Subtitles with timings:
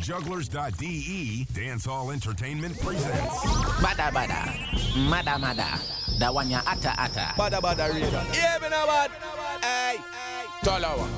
[0.00, 3.34] Jugglerz.de Dancehall Entertainment presents
[3.82, 4.40] Bada bada,
[5.08, 5.78] mada mada,
[6.18, 7.34] da one ya ata ata.
[7.36, 8.24] Bada bada radar.
[8.32, 9.10] Yeah, me know bad.
[9.62, 9.98] Hey.
[10.62, 11.08] Talawah.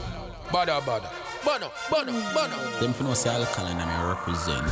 [0.51, 1.11] Bada bada.
[1.45, 2.81] Bono, bono, bono.
[2.81, 4.69] Them for no say alkaline and I represent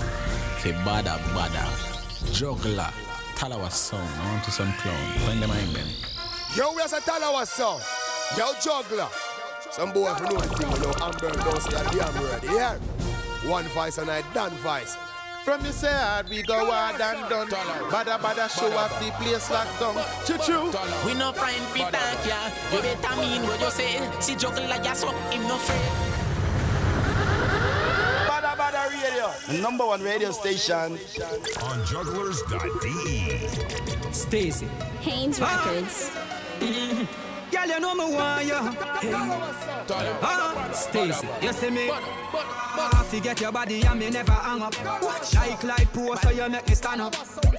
[0.59, 1.65] for bada bada
[2.33, 2.91] juggler
[3.37, 4.09] Talawah Sound.
[4.21, 4.99] I want to some clown.
[5.27, 5.89] When them in them.
[6.57, 7.83] Yo, we are a Talawah Sound.
[8.37, 9.09] Yo, juggler.
[9.71, 12.43] Some boy for know the thing, you know, Amber don't say that damn word.
[12.45, 12.79] Yeah.
[13.51, 14.97] One voice and I done voice.
[15.45, 17.49] From the side, we go hard and done.
[17.91, 19.95] Badda badda show off the place locked down.
[20.27, 20.71] Choo choo.
[21.07, 22.51] We no friend fi thank ya.
[22.73, 24.01] You better mean what you say.
[24.21, 25.81] See juggle like ya so him no afraid.
[28.29, 29.31] Badda badda radio.
[29.49, 30.99] The number one radio station.
[31.63, 33.49] on Jugglerz.de.
[34.13, 34.69] Stacy.
[35.01, 35.65] Haynes ah.
[35.65, 36.11] Records.
[37.51, 38.63] Girl, you know me want ya.
[39.01, 39.13] Hey.
[40.23, 41.91] Ah, Stacy, you see me?
[41.91, 44.75] I forget your body and me never hang up.
[45.35, 47.15] Like like pose so you make me stand up.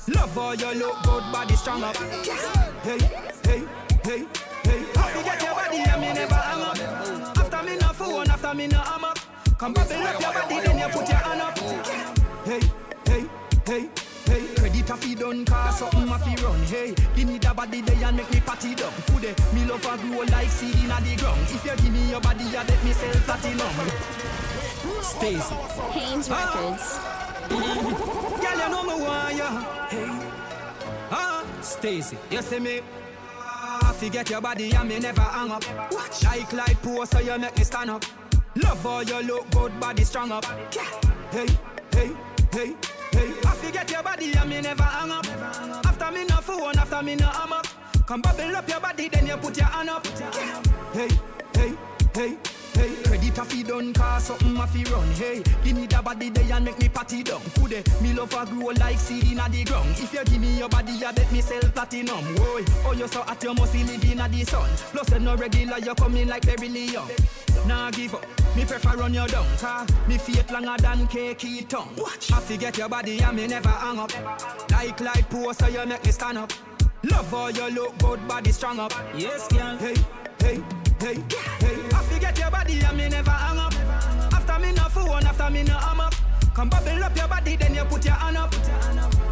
[0.08, 1.96] Love how you look good, body strong up.
[1.98, 3.00] Hey,
[3.44, 3.64] hey,
[4.04, 4.26] hey,
[4.64, 4.86] hey.
[4.96, 7.38] I forget your body and me never hang up.
[7.38, 9.14] After me no phone, after me no hammer.
[9.58, 11.60] Come bubble up your body, then you put your hand up.
[12.46, 12.62] Hey,
[13.08, 13.26] hey,
[13.66, 13.90] hey.
[14.26, 14.46] Hey,
[14.90, 16.60] a fi done cause something a fi run.
[16.64, 19.98] Hey, give me the body there and make me party down Today, me love a
[19.98, 21.42] grow like seed inna the ground.
[21.44, 23.68] If you give me your body, you let me sell platinum.
[25.02, 25.56] Stacy,
[25.92, 27.00] Haynes Records.
[27.50, 29.50] girl you know me want ya
[29.90, 30.06] Hey,
[31.12, 32.82] ah, Stacy, you see me?
[33.82, 35.64] I forget your body and me never hang up.
[36.24, 38.06] Like light pose so you make me stand up.
[38.56, 40.46] Love how you look good, body strong up.
[41.32, 41.48] Hey,
[41.92, 42.12] hey,
[42.52, 42.76] hey,
[43.12, 43.34] hey.
[43.46, 45.26] I forget your body and me never hang up.
[45.86, 47.62] After me no phone, after me no hammer.
[48.06, 50.08] Come bubble up your body, then you put your hand up.
[50.94, 51.10] Hey,
[51.54, 51.74] hey,
[52.14, 52.49] hey
[53.40, 55.08] a fi done cause something a fi run.
[55.12, 57.42] Hey, give me the body there and make me party down.
[57.56, 59.90] Today, me love a grow like seed inna the ground.
[59.92, 62.24] If you give me your body, you bet me sell platinum.
[62.36, 64.70] Whoa, oh you so hot you must be live inna the sun.
[64.92, 67.10] Plus you no regular, you coming like Berry Young
[67.68, 71.90] Nah give up, me prefer run you down Car me feet longer than cakey tongue.
[71.98, 74.12] Watch, I forget your body and me never hang up.
[74.72, 76.52] Like light pose so you make me stand up.
[77.04, 78.94] Love how you look good, body strong up.
[79.16, 79.78] Yes, girl.
[79.78, 79.96] Hey,
[80.40, 80.62] hey,
[81.00, 81.24] hey,
[81.60, 81.79] hey
[82.30, 83.74] Forget your body and me never hang up.
[84.34, 86.10] After me no phone, after me no hammer
[86.54, 88.54] Come bubble up your body, then you put your hand up.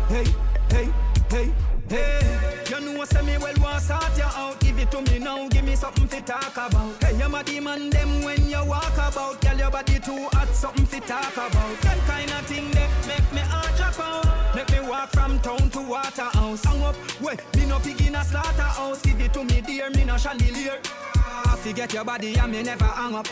[0.10, 0.26] Hey,
[0.72, 0.90] hey,
[1.30, 1.54] hey,
[1.90, 2.64] hey.
[2.72, 4.60] You know say me well want sort you out.
[4.62, 7.04] Give it to me now, give me something to talk about.
[7.04, 9.42] Hey, you my demon them when you walk about.
[9.42, 11.82] Girl, your body too hot, something to talk about.
[11.82, 14.56] That kind of thing they make me heart drop out.
[14.56, 16.64] Make me walk from town to Waterhouse.
[16.66, 19.04] Hang up, wait, me no pig in a slaughterhouse.
[19.04, 20.80] Give it to me dear, me no chandelier
[21.58, 23.28] forget your body and me never hang up.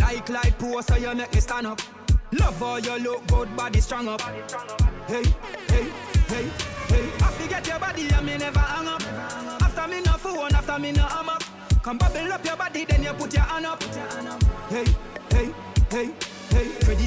[0.00, 1.80] Like light pose so you make me stand up.
[2.32, 4.20] Love how you look good, body strong up.
[5.06, 5.24] Hey,
[5.68, 5.86] hey,
[6.28, 6.50] hey,
[6.88, 7.10] hey.
[7.20, 9.02] I forget your body and me never hang up.
[9.62, 11.38] After me no phone, after me no hammer
[11.82, 13.82] Come bubble up your body, then you put your hand up.
[14.68, 14.84] Hey,
[15.30, 15.54] hey,
[15.90, 16.29] hey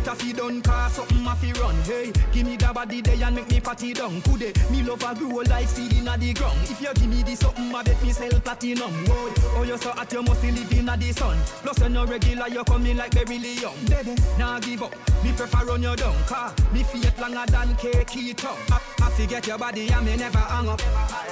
[0.04, 1.76] Credit a fi done cause something a fi run.
[1.84, 4.22] Hey, give me the body there and make me party down.
[4.22, 6.60] Today, me love a grow like seed inna the ground.
[6.64, 8.92] If you give me this something, I bet me sell platinum.
[8.92, 11.38] Whoa, oh you so hot, you must live inna the sun.
[11.62, 14.94] Plus you no regular, you coming like Berry Young Baby, nah give up,
[15.24, 18.58] me prefer run you down Car, me feet longer than cakey tongue.
[18.72, 20.82] I, I forget your body and me never hang up.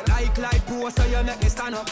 [0.08, 1.90] Like like pose so you make me stand up.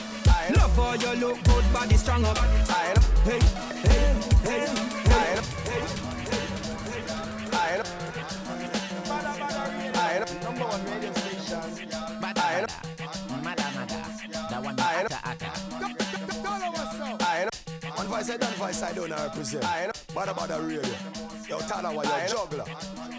[0.56, 2.38] Love how you look good, body strong up.
[2.38, 2.94] Hey,
[3.26, 3.40] hey,
[3.84, 4.68] hey,
[5.06, 6.09] hey, hey.
[10.19, 11.88] Number one radio station.
[12.19, 12.68] Bada,
[13.41, 14.00] mada mada,
[14.50, 15.50] da one ya ata ata.
[17.96, 19.63] One voice I done voice I don't represent.
[19.63, 20.81] I Badda badda radio.
[21.47, 22.66] Yo, juggler.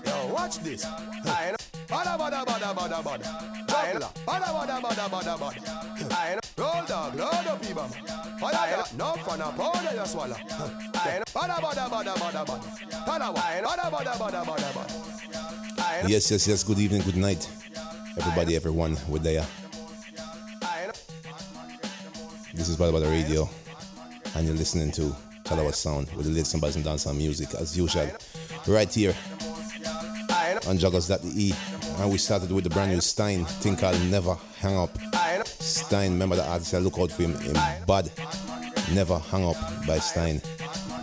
[0.05, 0.85] Yo, watch this.
[0.85, 3.25] Bada bada bada bada bada.
[3.67, 4.11] Juggler.
[4.27, 5.61] Bada bada bada bada bada.
[6.59, 7.89] Roll dog, load up people.
[8.43, 10.37] Bada no fun up, powder you swallow.
[11.33, 12.67] Bada bada bada bada bada.
[13.07, 15.20] Talawah, bada bada bada bada bada.
[16.07, 16.65] Yes, yes, yes.
[16.65, 17.49] Good evening, good night,
[18.17, 18.97] everybody, everyone.
[19.07, 19.47] We're there.
[22.55, 23.49] This is Badda Radio,
[24.35, 25.15] and you're listening to
[25.45, 28.09] Talawah Sound with the latest and in dancehall music, as usual,
[28.67, 29.15] right here
[30.67, 31.55] on Jugglerz.de.
[32.03, 34.97] And we started with the brand new Stein, thing called Never Hang Up.
[35.45, 37.53] Stein, remember the artist, I look out for him in
[37.87, 38.11] Bad.
[38.95, 39.57] Never Hang Up
[39.87, 40.41] by Stein.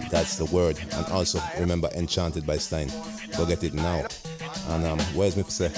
[0.10, 0.80] That's the word.
[0.94, 2.90] And also remember Enchanted by Stein.
[3.38, 4.06] Go get it now.
[4.70, 5.72] And um, where's me say?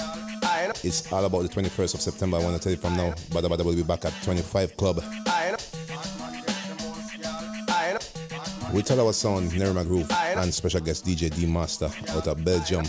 [0.82, 2.38] It's all about the 21st of September.
[2.38, 3.14] I want to tell you from now.
[3.32, 5.02] Badda Badda will be back at 25 Club.
[8.72, 12.84] We tell our Sound, Nerima Groove, and special guest DJ D Master out of Belgium.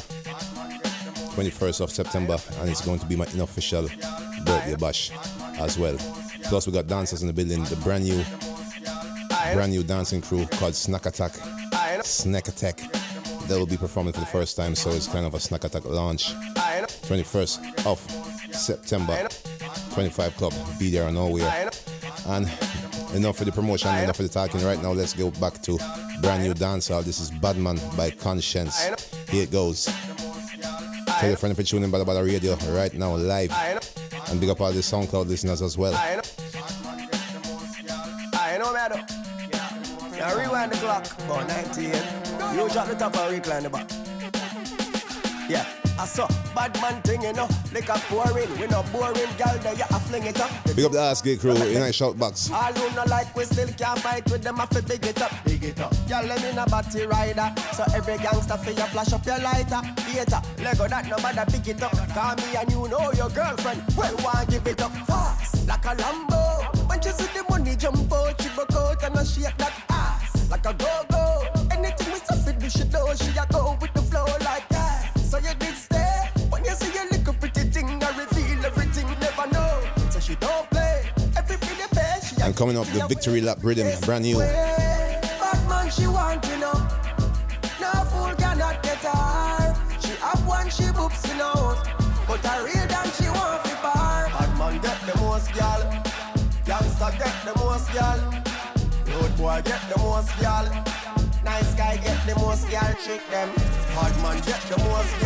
[1.35, 3.87] 21st of September, and it's going to be my unofficial
[4.45, 5.11] birthday bash
[5.59, 5.97] as well.
[6.43, 8.23] Plus, we got dancers in the building, the brand new,
[9.53, 11.33] brand new dancing crew called Snack Attack.
[12.03, 13.00] Snack Attack.
[13.51, 15.83] They will be performing for the first time, so it's kind of a Snack Attack
[15.83, 16.33] launch.
[17.09, 17.99] 21st of
[18.55, 19.27] September,
[19.93, 21.69] 25 Club, be there or nowhere.
[22.27, 22.49] And
[23.13, 24.63] enough for the promotion, enough for the talking.
[24.63, 25.77] Right now, let's go back to
[26.21, 27.03] brand new dancehall.
[27.03, 28.73] This is Badman by Konshens.
[29.29, 29.89] Here it goes.
[31.19, 33.51] Tell your friend if you're tuning in Badda Badda Radio right now, live.
[34.29, 35.93] And big up all the SoundCloud listeners as well.
[35.93, 36.21] I
[38.57, 39.05] know, man.
[40.17, 42.00] Now rewind the clock, about 98.
[42.61, 43.89] You drop the top and recline the back.
[45.49, 45.65] Yeah.
[45.97, 48.49] I saw bad man thing, you know, like a pouring.
[48.59, 50.49] We no boring, gal, there you a fling it up.
[50.75, 52.51] Big up the ass gate crew in a shout box.
[52.51, 55.31] All who no like, we still can't fight with them, I fi big it up,
[55.43, 55.91] big it up.
[56.07, 59.81] Girl, let me no batty rider, so every gangster fi you flash up your lighter.
[60.05, 61.91] Theater, Lego that no matter pick it up.
[62.13, 65.95] Call me and you know your girlfriend, well, want give it up fast, like a
[65.95, 66.87] Lambo.
[66.87, 70.49] When she see the money jump out, she broke out and I shake that ass,
[70.49, 71.10] like a go-go.
[82.61, 84.37] Coming up, the Victory Lap Riddim, brand new.
[88.37, 88.77] Cannot
[94.83, 95.81] get the most, gal.
[96.63, 98.19] Gangsta get the most, gal.
[99.07, 100.65] Road boy get the most, gal.
[101.43, 102.67] Nice guy get the most.
[103.03, 103.49] Trick them.
[103.95, 105.19] Bad man get the most.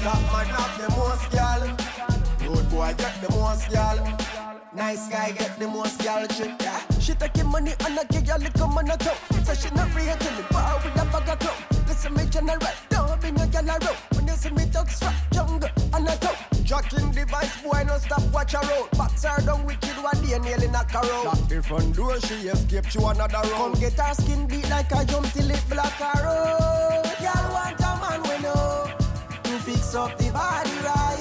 [0.00, 1.12] Top man have the most,
[2.72, 4.31] boy get the most.
[4.92, 6.78] Nice guy get the most gal trick, yeah.
[7.00, 9.16] She taking money and I give ya little man a toe.
[9.42, 11.88] So she not real to me, bar with a bag of clothes.
[11.88, 12.60] Listen me general,
[12.90, 13.96] don't be no a road.
[14.12, 16.36] When you see me talk strap, jungle and a toe.
[16.62, 18.90] Jacking device, boy, no stop, watch her road.
[18.98, 21.24] Backs her down wicked one day, knock her out.
[21.24, 23.72] Lock the front door, she escape to another road.
[23.72, 27.04] Come get her skin beat like a jump till it block her road.
[27.16, 28.90] Girl want a man we know
[29.44, 31.11] to fix up the body right.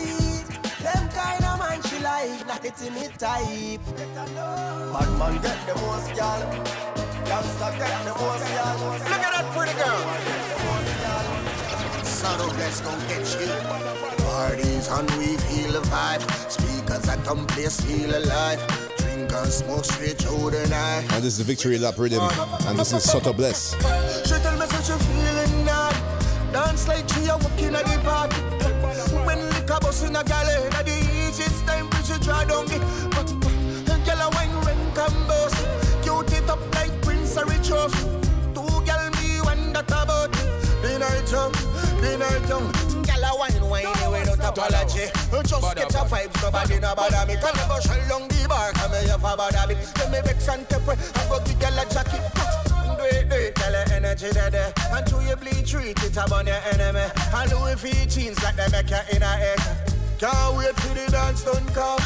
[2.22, 3.82] Them kind of man she not the timid type.
[4.94, 6.42] Bad man get the most gal,
[7.26, 8.78] gangsta get the most gal.
[8.92, 10.02] Look at that pretty girl.
[12.04, 13.50] Sotto Bless gon' catch you.
[14.24, 16.24] Parties on we feel the vibe.
[16.52, 18.60] Speakers at some place feel alive.
[18.98, 21.12] Drink and smoke straight through the night.
[21.14, 22.22] And this is the Victory Lap Riddim.
[22.68, 23.74] And this is Sotto Bless.
[24.28, 25.96] She tell me such a feeling night.
[26.54, 28.36] Dance like she a walking at the party.
[29.26, 32.78] When liquor bust in a galley, at the easiest time should try down the.
[34.06, 35.56] Girl a wine when come boss.
[36.04, 37.68] Cute it up like Prince or Rich.
[37.68, 40.36] Two girl me one that about.
[41.32, 41.52] Young,
[42.02, 42.68] the night young.
[43.08, 45.08] Girl a wine wine without apology.
[45.48, 47.40] Just get your vibes, nobody no bother me.
[47.40, 49.76] Can never shell long the bar, come here for bother me.
[49.98, 52.22] Let me vex and temper, I go give girl a jacket.
[52.98, 54.74] Do it, do it, tell her energy there.
[54.92, 57.08] And to you bleed, treat it upon your enemy.
[57.34, 59.91] And Louis V jeans like they make you in a egg.
[60.22, 61.98] Can't wait till the dance done come.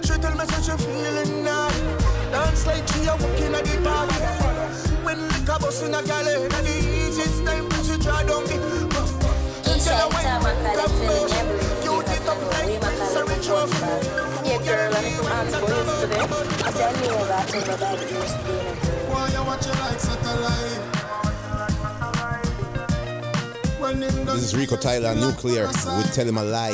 [0.00, 1.68] She tell me such a feeling now.
[2.32, 4.16] Dance like she a walking at the party.
[5.04, 8.56] When liquor bust in a galley, at the easiest time we should try down the.
[9.84, 11.36] Tell her when when come bust.
[11.84, 13.48] Cute it up like Prince or Rich.
[14.48, 16.24] Yeah, girl, I'm from Ansburg today.
[16.24, 19.12] I said I knew that everybody used to be in a girl.
[19.12, 20.80] Why you watch it like satellite?
[20.80, 21.01] When him
[23.92, 25.66] This is Rico Tayla, Nuklear,
[25.98, 26.72] with Tell Him a Lie.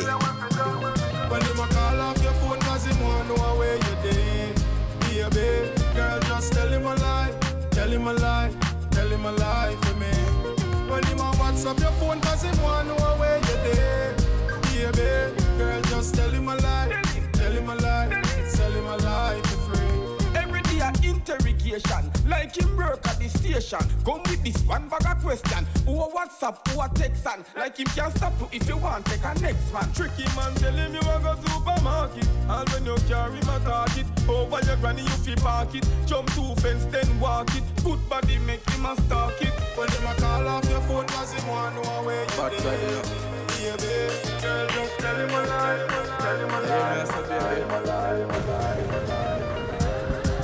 [1.28, 4.54] When him a call off your phone cause him want know where you dey
[5.00, 7.34] Baby, girl just tell him a lie.
[7.72, 8.50] Tell him a lie,
[8.92, 10.06] tell him a lie for me.
[10.88, 15.82] When him a WhatsApp your phone cause him want know where you dey Baby, girl
[15.82, 17.02] just tell him a lie.
[17.32, 18.22] Tell him a lie,
[18.54, 20.36] tell him a lie for free.
[20.36, 23.80] Every day interrogation, like him work at the station.
[24.04, 25.66] Come with this one bag of question.
[25.86, 29.06] Who a WhatsApp, who a text and like him can stop you if you want
[29.06, 29.90] take a next man.
[29.92, 34.60] Tricky man tell him you a go supermarket, and when you carry my target over
[34.66, 35.86] your granny you fi park it.
[36.06, 37.64] Jump two fence then walk it.
[37.84, 39.52] Good body make him a stalk it.
[39.76, 44.40] When him a call off your phone cause him want know where you dey Baby,
[44.40, 45.86] girl just tell him a lie
[46.18, 49.27] Tell him a lie Tell him a lie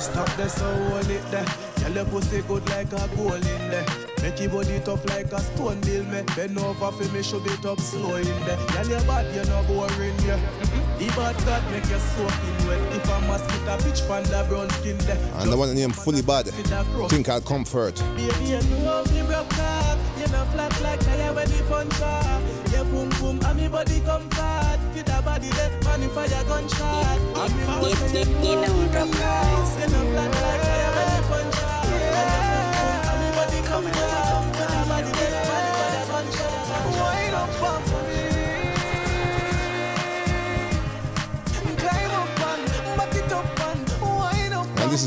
[0.05, 1.45] Stop there, so hold it there.
[1.77, 3.85] Tell your pussy good like a goal in there.
[4.21, 6.21] Make your body tough like a stone bill me.
[6.35, 8.57] Bend over for me, shove it up slow in there.
[8.67, 10.37] Tell your bad, you're not boring, yeah.
[10.37, 10.99] Mm-hmm.
[10.99, 12.81] The bad God make you soaking wet.
[12.95, 15.19] If a mosquito bitch pan the brown skin there.
[15.35, 16.47] And the one named Fully Bad.
[16.47, 17.95] Think I'll comfort.
[18.15, 19.99] Baby, you know me broke up.
[20.17, 22.41] You know flat like tire when the punch up.
[22.71, 24.79] Yeah, boom boom, and me body comfort.
[24.93, 27.19] Fit a body that man if I gunshot.
[27.35, 29.24] And me know say you know me broke up.
[29.24, 29.24] You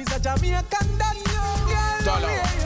[0.00, 1.20] is a Jamaican dance.
[2.04, 2.59] Girl,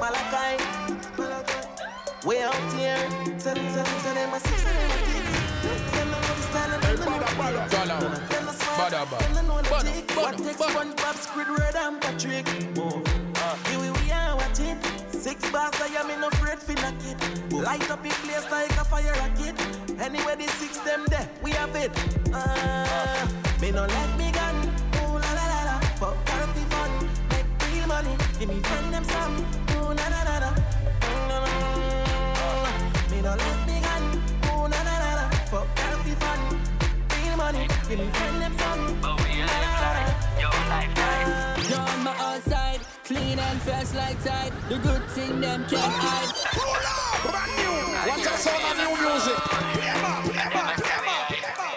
[0.00, 0.58] Malachi,
[2.26, 2.98] way out here.
[3.38, 3.58] Them
[4.40, 5.34] six, them kicks.
[5.92, 7.70] Send them a stand and them a bada.
[7.70, 8.00] Dollar.
[8.26, 9.34] Them a swap, Bada, bada.
[9.34, 10.16] them a the.
[10.16, 10.36] What
[11.76, 12.48] and Patrick?
[13.68, 14.32] Here we are.
[15.22, 16.94] Six bars, I am in afraid for knock.
[17.52, 19.54] Light up in place like a fire rocket.
[20.00, 21.92] Anywhere the six them there, we have it.
[22.34, 23.28] Uh,
[23.60, 24.81] me no let me gun.
[28.46, 28.54] Money.
[28.54, 29.36] Give me friend them some.
[29.76, 30.50] Ooh na na na na.
[31.00, 31.10] Mm,
[33.10, 34.02] Me no let me gun.
[34.50, 35.24] Ooh na na na na.
[35.46, 36.40] For healthy fun,
[37.22, 37.68] real money.
[37.88, 39.00] Give me friend them some.
[39.00, 39.30] But we
[41.70, 44.52] You're on my outside, clean and fresh like tide.
[44.68, 46.32] The good thing them can't hide.
[48.08, 49.38] Watch out, sound of new music.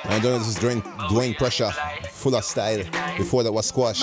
[0.09, 1.71] And then this is Duane, Duane Pressure,
[2.09, 2.83] full of style.
[3.17, 4.01] Before that was Squash.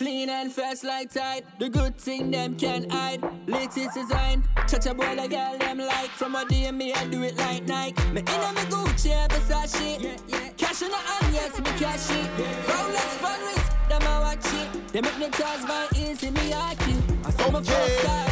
[0.00, 1.44] My clean and fresh like tide.
[1.58, 3.22] The good thing them can't hide.
[3.46, 6.08] Latest design, touch a boy like girl them like.
[6.10, 8.02] From a day me I do it like Nike.
[8.12, 10.00] Me in a me Gucci, Versace.
[10.02, 10.48] Yeah, yeah.
[10.56, 12.30] Cash in the hand, yes me cash it.
[12.66, 14.88] Rolex, fun wrist, them I watch it.
[14.92, 16.96] They make me toss my easy me hockey.
[17.24, 18.30] I saw full of style.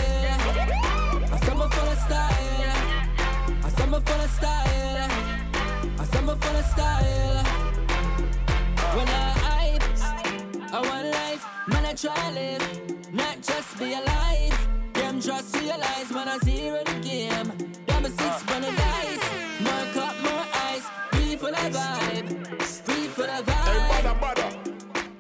[1.32, 2.76] I saw full of style.
[3.62, 5.10] I saw full of style.
[5.98, 7.44] I saw full of style.
[8.96, 9.82] When I hype,
[10.72, 11.44] I want life,
[11.88, 14.68] I try live, not just be alive.
[14.92, 17.48] Them just realize man I zero the game.
[17.86, 18.54] Them a six ah.
[18.54, 19.26] on the dice,
[19.64, 20.86] more cup, more ice.
[21.14, 22.28] We full of vibe,
[22.88, 24.04] we full of vibe,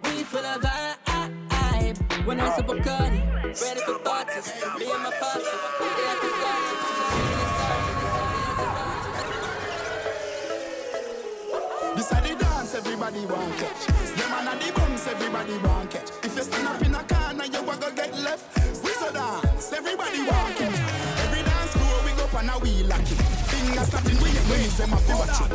[0.04, 2.26] we full of vibe.
[2.26, 2.56] When I ah.
[2.56, 3.20] sip a Bacardi,
[3.62, 6.28] ready for parties, me and my party, we at the
[11.96, 13.86] This are the dance everybody want catch.
[13.86, 16.07] Them and the bumps everybody want catch.
[16.38, 18.54] You stand up in a corner, you a go get left.
[19.12, 20.18] Dance, everybody.
[20.20, 23.18] Every dance floor we go up and a we lock it.
[23.50, 25.50] Fingers snapping, we ways them a fi watch it.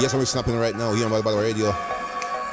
[0.00, 1.66] Yes, I'm snapping right now here on Badda Radio.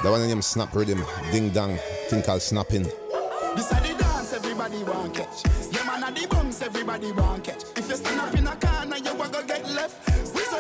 [0.03, 1.01] The one name Snap Riddim,
[1.32, 1.79] Ding Dong,
[2.10, 2.84] thing called Snapping.
[2.84, 5.44] This are the dance everybody want catch.
[5.44, 7.63] Them and the bumps everybody want catch.
[7.77, 10.05] If you stand up in a corner, you a go get left.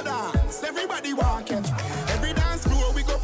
[0.05, 2.14] Dance, everybody want catch.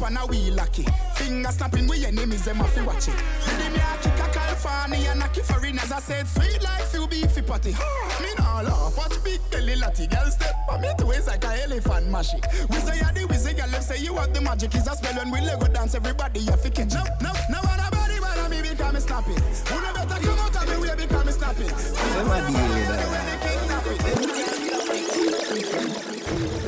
[0.04, 0.84] And a we lucky.
[1.14, 3.14] Finger snapping, we enemies them a fi watch it.
[3.46, 5.44] Rhythm ya kick a California and knock it
[5.82, 7.70] as I said sweet life you be fi party.
[8.22, 10.06] Me nah laugh, watch big belly latty.
[10.08, 12.40] Girl step on me to waist like a elephant mashy.
[12.70, 14.74] We say ya the wizard, girl them say you have the magic.
[14.74, 16.94] Is a spell when we Lego dance, everybody you fi catch.
[16.94, 19.32] No, no, no, what a body, what a me me because me snappy.
[19.32, 21.64] Who no better come out of me way because me snappy.
[21.64, 23.22] Them with that.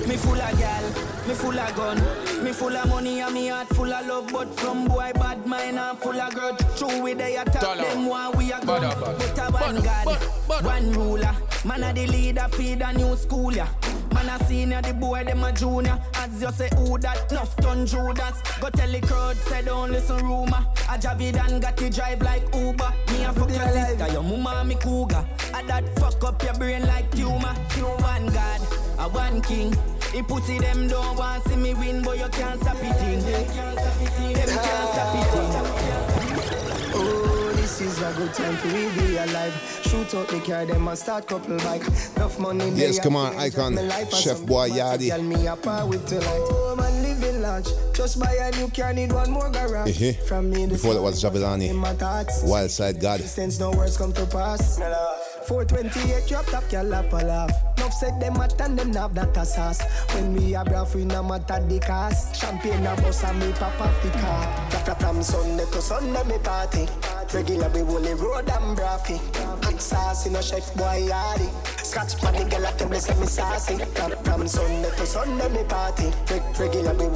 [0.09, 0.85] Me full of gal,
[1.27, 4.33] me full of gun, me full of money and me heart full of love.
[4.33, 6.59] But from boy bad mind and full of grudge.
[6.77, 7.83] True we they attack Dollar.
[7.83, 8.83] them one we a gun.
[8.83, 9.19] Bada, bada.
[9.19, 10.65] But a one Bada, God, bada, bada.
[10.65, 11.35] one ruler.
[11.65, 13.67] Man a the leader, feed a new school ya.
[14.13, 15.99] Man a senior, the boy them a junior.
[16.17, 17.33] As you say, who that?
[17.33, 18.41] Nuff ton Judas.
[18.61, 20.65] Go tell the crowd, say don't listen rumor.
[20.91, 22.93] A Javidan got to drive like Uber.
[23.13, 25.25] Me a fuck your sister, your mama me cougar.
[25.55, 27.55] A that fuck up your brain like tumor.
[27.77, 28.61] You one God,
[28.99, 29.75] a one king.
[30.15, 32.95] He pussy them don't want to see me win, but you can't stop it.
[32.95, 33.21] Thing.
[33.21, 35.27] Them can't stop it.
[35.33, 36.95] Thing.
[36.97, 39.81] Oh, this is a good time for we be alive.
[39.83, 41.83] Shoot out the car, them and start couple bike.
[42.17, 42.69] Enough money.
[42.69, 43.75] in Yes, the come account, on, icon.
[43.75, 45.09] my life and Chef some Boy big Yardie.
[45.09, 46.27] material, Me a par with the light.
[46.29, 47.67] Oh, man, living large.
[47.93, 49.89] Just buy a new car, need one more garage.
[50.01, 50.13] Eh-heh.
[50.27, 51.71] From me, the Before that was Jahvillani.
[51.71, 52.43] in my thoughts.
[52.45, 53.21] Wild Side God.
[53.21, 54.79] Since no words come to pass.
[55.47, 57.51] 428 drop top, girl lap a laugh.
[57.79, 59.83] Nuff said them at and them have that a sauce.
[60.15, 62.35] When we a braff, we no matter the cost.
[62.41, 64.71] Champagne a bus and me pop off the car.
[64.85, 66.87] Fra- From Sunday to Sunday me party.
[67.35, 69.19] Regular we Wooly Road and Braffy.
[69.65, 71.51] Hot sauce in a chef boy yardy.
[71.85, 73.77] Scratch pan the girl at them they say me saucy.
[74.25, 76.11] From Sunday to Sunday me party.
[76.59, 77.07] Regular we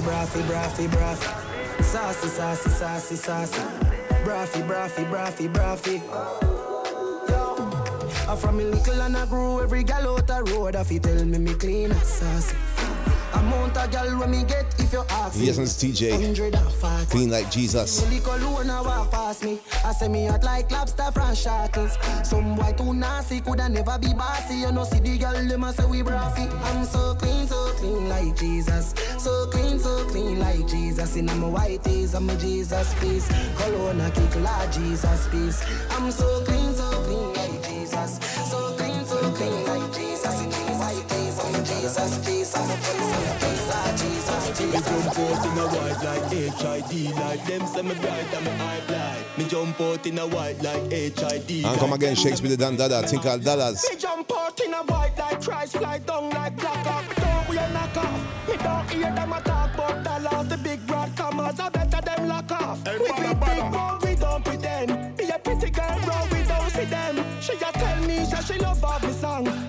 [0.00, 1.82] Braffy, braffy, braffy, braffy.
[1.82, 3.60] Saucy, saucy, saucy, saucy.
[4.24, 6.00] Braffy, braffy, braffy, braffy.
[8.26, 10.74] I from me little and I grew every gal out the road.
[10.74, 12.56] If you tell me me clean saucy.
[13.34, 15.46] Amount of gal when me get if you ask me.
[15.46, 17.10] Yes, it's Teejay.
[17.10, 18.04] Clean like Jesus.
[18.04, 19.58] Me lick alone and walk past me.
[19.84, 21.96] I say me hot like lobster from shackles.
[22.24, 24.54] Some boy too nasty coulda never be bossy.
[24.54, 26.48] You know see the girl them a say we braffy.
[26.64, 28.94] I'm so clean, so clean like Jesus.
[29.18, 31.16] So clean, so clean like Jesus.
[31.16, 33.28] In my white tees, I'm a Jesus piece.
[33.58, 35.62] Cologne a kick like Jesus piece.
[35.90, 38.18] I'm so clean, so clean like Jesus.
[38.50, 40.40] So clean, so clean like Jesus.
[40.42, 42.56] In my white tees, I'm a Jesus piece.
[42.56, 43.59] I'm a cologne a kick like Jesus Me
[44.52, 44.72] piece.
[44.72, 48.90] jump out in a white like HID Like them say me bright and me hype
[48.90, 52.76] like Me jump out in a white like HID And come again, Shakespeare the Dan
[52.76, 53.06] Dada.
[53.06, 53.86] Think all dollars.
[53.90, 57.08] Me jump out in a white like Christ, fly down like black hawk.
[57.08, 58.48] Me don't we a knock off.
[58.48, 60.48] Me don't hear them a talk about dollars.
[60.48, 62.86] The big broad commas, I better them lock off.
[62.86, 63.56] Hey, we bada, big bada.
[63.56, 65.16] big bone, we don't pretend.
[65.16, 67.24] Be a pretty girl, bro, we don't see them.
[67.40, 69.59] She a tell me that she love of me song.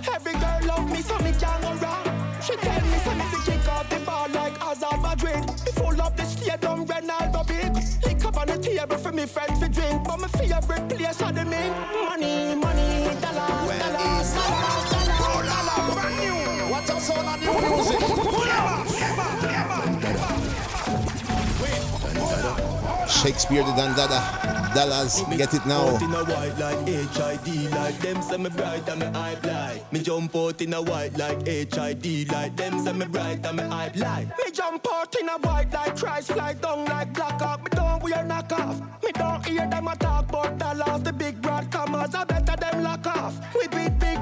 [5.91, 7.75] Full up the stadium, Ronaldo big.
[8.05, 11.33] Lick up on the table for me friends to drink, but my favorite place are
[11.33, 11.71] the main.
[12.05, 15.93] Money, money, dollars, dollars, dollars, dollars, dollars.
[15.93, 16.71] Brand new.
[16.71, 17.99] What a sound of new music.
[17.99, 18.90] Pull up.
[23.11, 24.73] Shakespear D-Dondadda.
[24.73, 25.21] Dollars.
[25.37, 25.89] Get it now.
[25.89, 29.91] Out in a white like HID Like them say me bright and me hype like
[29.91, 33.63] Me jump out in a white like HID Like them say me bright and me
[33.63, 37.63] hype like Me jump out in a white like Christ, fly down like Black Hawk.
[37.63, 38.79] Me don't wear knock off.
[39.03, 41.03] Me don't hear them a talk about dollars.
[41.03, 43.35] The big broad commas, I better them lock off.
[43.53, 44.20] We beat big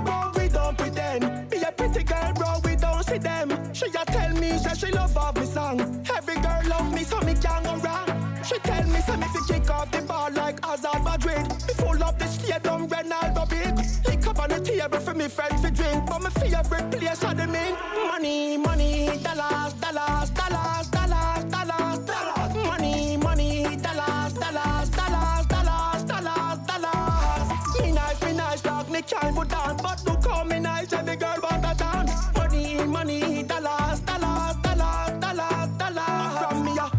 [15.20, 17.76] me friends to drink, but my favorite place are the main.
[18.08, 22.56] Money, money, dollars, dollars, dollars, dollars, dollars, dollars.
[22.56, 27.82] Money, money, dollars, dollars, dollars, dollars, dollars, dollars.
[27.82, 31.18] Me nice, me nice, dog, me can't put down, but look how me nice, every
[31.18, 32.14] girl want to dance.
[32.38, 36.38] Money, money, dollars, dollars, dollars, dollars, dollars.
[36.40, 36.90] From me a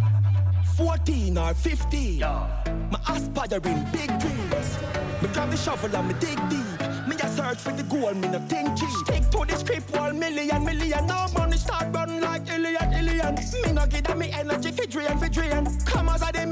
[0.77, 2.21] 14 or 15.
[2.21, 4.79] My aspiring big dreams.
[5.23, 7.00] Me grab the shovel and me dig deep.
[7.23, 8.89] A search for the goal, me no think cheap.
[9.05, 11.07] Stick to the script, one million, million.
[11.07, 13.35] No money start run like alien, alien.
[13.63, 15.67] Me no give them me energy for drain, for drain.
[15.85, 16.47] Come as I the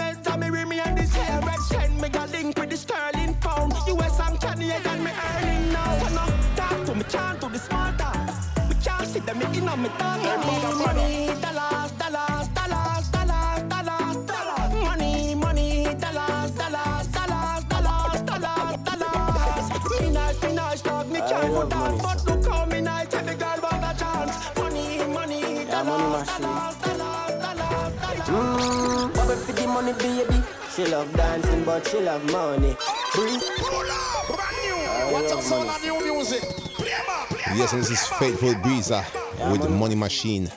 [29.83, 30.43] money, baby.
[30.75, 32.77] She love dancing, but she love money.
[33.15, 33.43] Breathe.
[35.13, 36.43] What a sound of new music.
[36.75, 39.05] Play back, play Yes, and this is Faithfull Breeza.
[39.53, 40.49] with the money machine.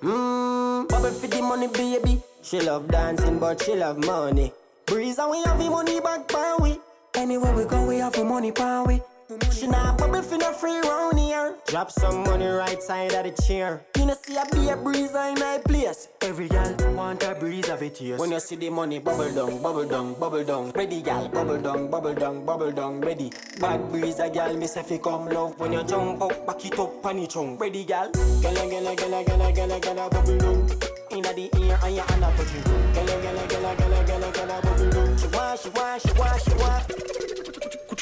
[0.00, 2.22] Mmm, bubble for the money, baby.
[2.42, 4.52] She love dancing, but she love money.
[4.86, 6.78] Breeze and we have the money back, pan we.
[7.14, 9.02] Anywhere we go, we have the money, pan we.
[9.50, 10.21] She not bubble for no
[10.62, 11.56] free round here.
[11.66, 13.84] Drop some money right side of the chair.
[13.98, 16.08] You know see a be a breeze in my place.
[16.20, 18.16] Every girl want a breeze of it here.
[18.16, 20.70] When you see the money bubble down, bubble down, bubble down.
[20.70, 23.00] Ready girl, bubble down, bubble down, bubble down.
[23.00, 23.32] Ready.
[23.60, 25.58] Bad breeze a girl, me say fi come love.
[25.58, 27.58] When you jump up, back it up, pan it chung.
[27.58, 28.12] Ready girl.
[28.42, 30.68] Gala gala gala gala gala gala bubble down.
[31.10, 32.64] Inna the ear and your hand touch it.
[32.94, 35.18] Gala gala gala gala gala gala bubble down.
[35.18, 37.51] She want, she want, she want, she want.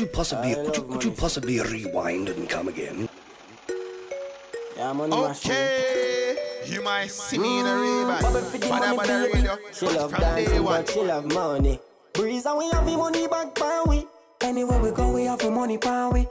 [0.01, 3.07] Could you possibly could you, could you possibly rewind and come again?
[4.75, 8.59] Yeah, money Okay, you might see me in the mm, bubble for river.
[8.59, 9.59] the Bada money, bada radio.
[9.75, 10.81] She love dancing, one.
[10.81, 11.79] but she love money.
[12.15, 14.07] Breeze and we have the money back, pan we.
[14.41, 16.27] Anywhere we go, we have the money, pan we.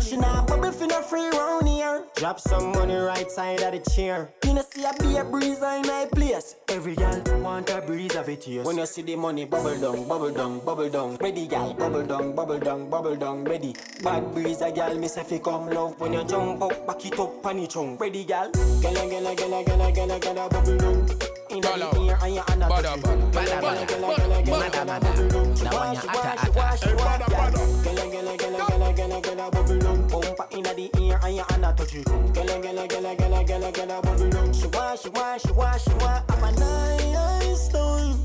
[0.00, 2.04] She not bubble for no free round here.
[2.14, 4.30] Drop some money right side of the chair.
[4.44, 6.56] You know see a be a breeze in my place.
[6.68, 8.62] Every girl want a breeze of it here.
[8.62, 11.16] When you see the money bubble down, bubble down, bubble down.
[11.16, 13.44] Ready girl, bubble down, bubble down, bubble down.
[13.44, 13.74] Ready.
[14.02, 15.98] Bad breeze a girl, me say fi come love.
[15.98, 17.96] When you jump up, back it up, pan it chung.
[17.96, 18.50] Ready girl.
[18.80, 21.23] Gala gala gala gala gala gala bubble down.
[21.54, 23.02] Inna the ear and your hand a touch it.
[23.32, 25.54] Gala gala gala gala gala gala bubble down.
[25.54, 27.54] She want, she want, she want, she want.
[27.84, 30.08] Gala gala gala gala gala gala bubble down.
[30.08, 32.04] Bumper inna the ear and your hand a touch it.
[32.34, 34.52] Gala gala gala gala gala gala bubble down.
[34.52, 36.30] She want, she want, she want, she want.
[36.30, 38.22] Have a nice time,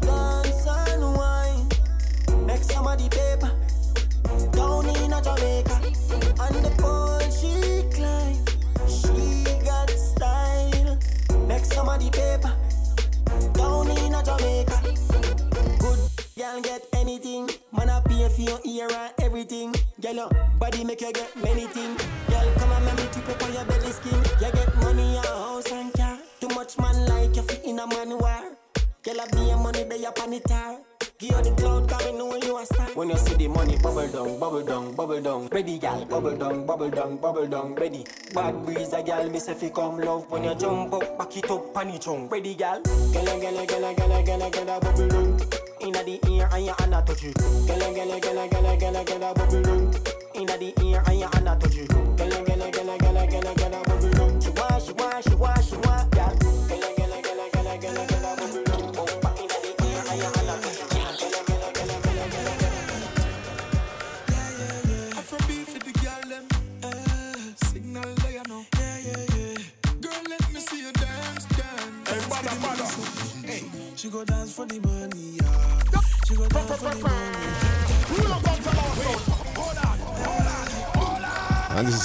[0.00, 1.68] dance and wine.
[2.44, 3.52] Make some of the paper
[4.50, 5.80] down in Jamaica.
[6.40, 8.44] On the pole she climb,
[8.88, 10.98] she got style.
[11.46, 12.52] Make some of the paper
[13.86, 14.80] down in a Jamaica.
[15.78, 15.98] Good
[16.38, 19.74] girl get anything, man I pay for your ear and everything.
[20.00, 22.00] Girl your body make you get many things.
[22.28, 24.18] Girl come make me tip up on your belly skin.
[24.40, 26.18] You get money, a house and car.
[26.40, 28.56] Too much man like you fit in a man war.
[29.02, 30.30] Girl I be your money, they up on
[31.26, 32.86] you the cloud, cause we know you a star.
[32.94, 35.48] When you see the money bubble down, bubble down, bubble down.
[35.48, 37.74] Ready, gal, bubble down, bubble down, bubble down.
[37.74, 38.04] Ready.
[38.34, 40.30] Bad breeze, a gal, me say fi come love.
[40.30, 42.28] When you jump up, back it up, pan it chung.
[42.28, 42.80] Ready, gal.
[43.12, 45.40] Gala, gala, gala, gala, gala, gala, bubble down.
[45.80, 47.36] Inna the ear and your hand a touch it.
[47.66, 49.94] Gala, gala, gala, gala, gala, gala, bubble down.
[50.34, 51.88] Inna the ear and your hand a touch it.
[52.16, 54.23] Gala, gala, gala, gala, gala, gala, bubble down.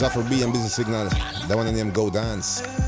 [0.02, 1.10] Is B and Busy Signal.
[1.50, 2.79] That one name Go Dance.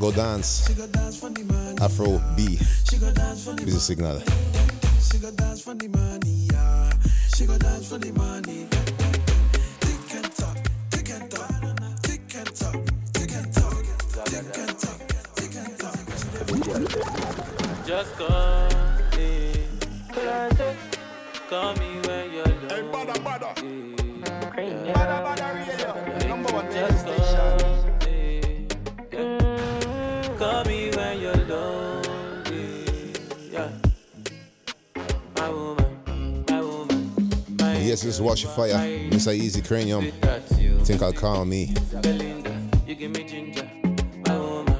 [0.00, 0.66] go dance.
[1.80, 2.56] Afro B.
[2.56, 4.20] This is signal.
[5.00, 6.90] She go dance for the money, yeah.
[7.36, 8.66] She go dance for the money.
[9.80, 10.56] Tick and talk,
[10.90, 11.50] tick and talk,
[12.02, 12.76] tick and talk,
[13.12, 13.76] tick and talk,
[14.32, 14.98] tick and talk,
[15.36, 15.98] tick and talk.
[17.86, 18.68] Just call
[19.18, 19.52] me,
[21.50, 22.70] call me when you're done.
[22.70, 23.59] Hey, bada, bada.
[38.02, 38.72] This is Walshy Fire.
[39.10, 39.38] Mr.
[39.38, 40.10] Eazi Kranium.
[40.86, 41.74] Think I'll call me.
[42.86, 43.70] You give me ginger.
[44.26, 44.74] My woman,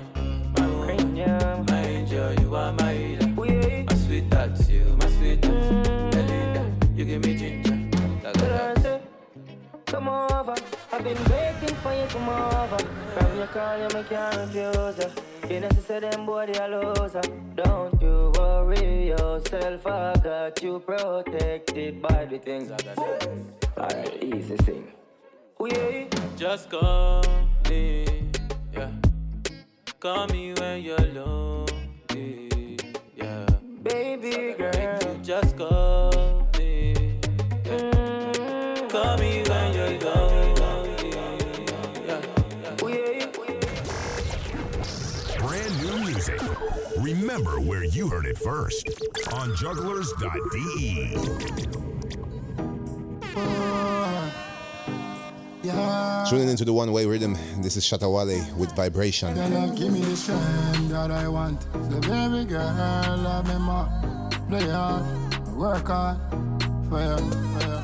[0.57, 1.67] my woman.
[1.67, 3.27] My angel, you are my healer.
[3.27, 7.77] My sweet that's you, my sweet that's Belinda, you give me ginger.
[8.23, 8.99] Da, da, da.
[9.85, 10.55] Come over,
[10.91, 12.79] I've been waiting for you to come over.
[12.79, 15.51] From your call, you make can't refuse.
[15.51, 17.21] You know, she said them boy they a loser.
[17.55, 21.50] Don't you worry yourself, I got you protected
[21.89, 23.29] by the things I got.
[23.79, 24.93] Alright, easy thing.
[25.59, 27.25] Oh, we Just call
[27.69, 28.07] me,
[28.73, 28.91] yeah.
[29.99, 32.77] Call me when you're lonely,
[33.17, 33.47] yeah.
[33.83, 36.20] Baby girl, just call
[47.31, 48.89] Remember where you heard it first
[49.35, 51.15] on jugglerz.de.
[55.63, 56.27] Yeah.
[56.29, 57.39] Tuning into the one way riddim.
[57.63, 59.37] This is Shatta Wale with Vibration.
[59.37, 61.63] Girl, give me the strength that I want.
[61.63, 62.75] So baby girl,
[63.23, 63.89] love me more.
[64.49, 65.05] Play hard,
[65.55, 66.19] work hard
[66.89, 67.17] for you,
[67.53, 67.81] for you.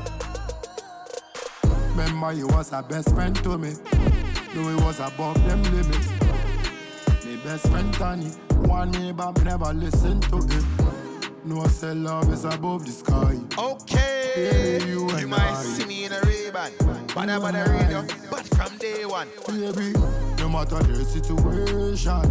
[1.91, 3.71] Remember you was a best friend to me.
[4.53, 6.09] Though it was above them limits.
[7.23, 8.31] Me best friend Tony,
[8.67, 10.65] me but me never listen to it.
[11.45, 13.35] No say love is above the sky.
[13.57, 14.79] Okay.
[14.79, 15.63] Yeah, you you might I.
[15.63, 16.71] see me in a Ray-Ban.
[17.15, 18.05] Badda badda radio.
[18.29, 19.29] But from day one.
[19.47, 19.93] Baby,
[20.39, 22.21] no matter the situation,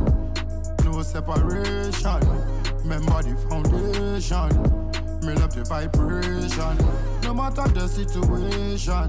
[0.85, 2.21] no separation.
[2.83, 4.53] Remember the foundation.
[5.27, 6.77] Me love the vibration.
[7.23, 9.07] No matter the situation,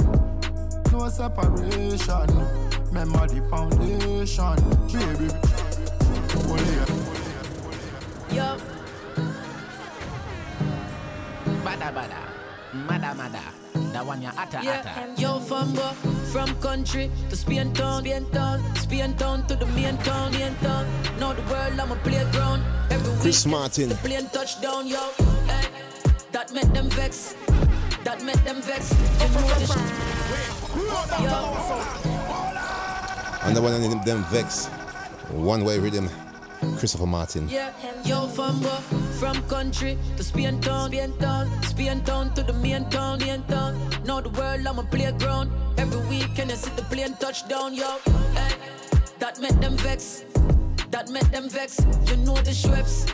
[0.92, 2.28] no separation.
[2.88, 4.56] Remember the foundation,
[4.88, 5.30] baby.
[6.50, 7.07] Oh, yeah.
[8.38, 8.54] Yo.
[11.66, 12.22] Bada bada.
[12.86, 13.42] Mada mada.
[13.92, 15.10] That one ya atta atta.
[15.18, 15.90] Yo fambo
[16.30, 20.86] from country to Spain town, Spain town, Spain town to the main town, main town.
[21.20, 22.62] Now the world I'm a playground.
[22.92, 23.90] Every week Chris Martin.
[23.90, 25.02] the plane touchdown, yo.
[25.50, 25.66] Hey,
[26.32, 27.34] that make them vex.
[28.04, 28.94] That make them vex.
[30.78, 31.42] You know the Yo.
[33.50, 34.68] And the one of them Vex.
[35.34, 36.27] One way riddim.
[36.78, 37.50] Christopher Martin.
[37.50, 37.72] Yeah,
[38.04, 38.82] yo fambo
[39.20, 43.80] from country to Spain town, Spain town, Spain town to the main town, main town.
[44.06, 45.52] Now the world I'm a playground.
[45.78, 47.98] Every weekend I see the plane touchdown, yo.
[48.34, 48.56] Hey,
[49.20, 50.26] that make them vex.
[50.92, 51.80] That make them vex.
[52.08, 53.10] You know the Schweppes.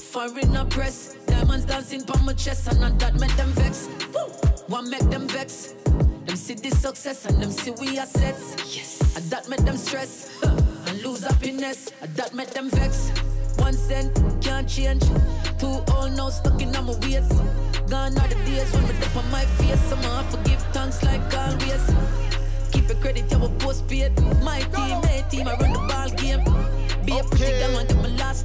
[0.00, 1.16] Foreign press.
[1.26, 3.88] Diamonds dancing on my chest and not that make them vex.
[4.14, 4.20] Woo!
[4.68, 5.74] One make them vex.
[6.26, 8.56] Them see the success and them see we assets.
[8.76, 9.16] Yes.
[9.16, 10.30] And that make them stress.
[10.42, 10.71] Huh.
[11.22, 11.92] Lose happiness.
[12.16, 13.10] That make them vex.
[13.56, 15.02] One cent can't change.
[15.58, 17.28] Two old now stuck in my ways.
[17.88, 19.92] Gone are the days when me dip on my face.
[19.92, 21.84] I'ma have to give thanks like always.
[22.72, 24.12] Keep your credit, you will post paid.
[24.42, 26.42] My team, my team, I run the ball game.
[27.04, 28.41] Be a pretty girl and get my last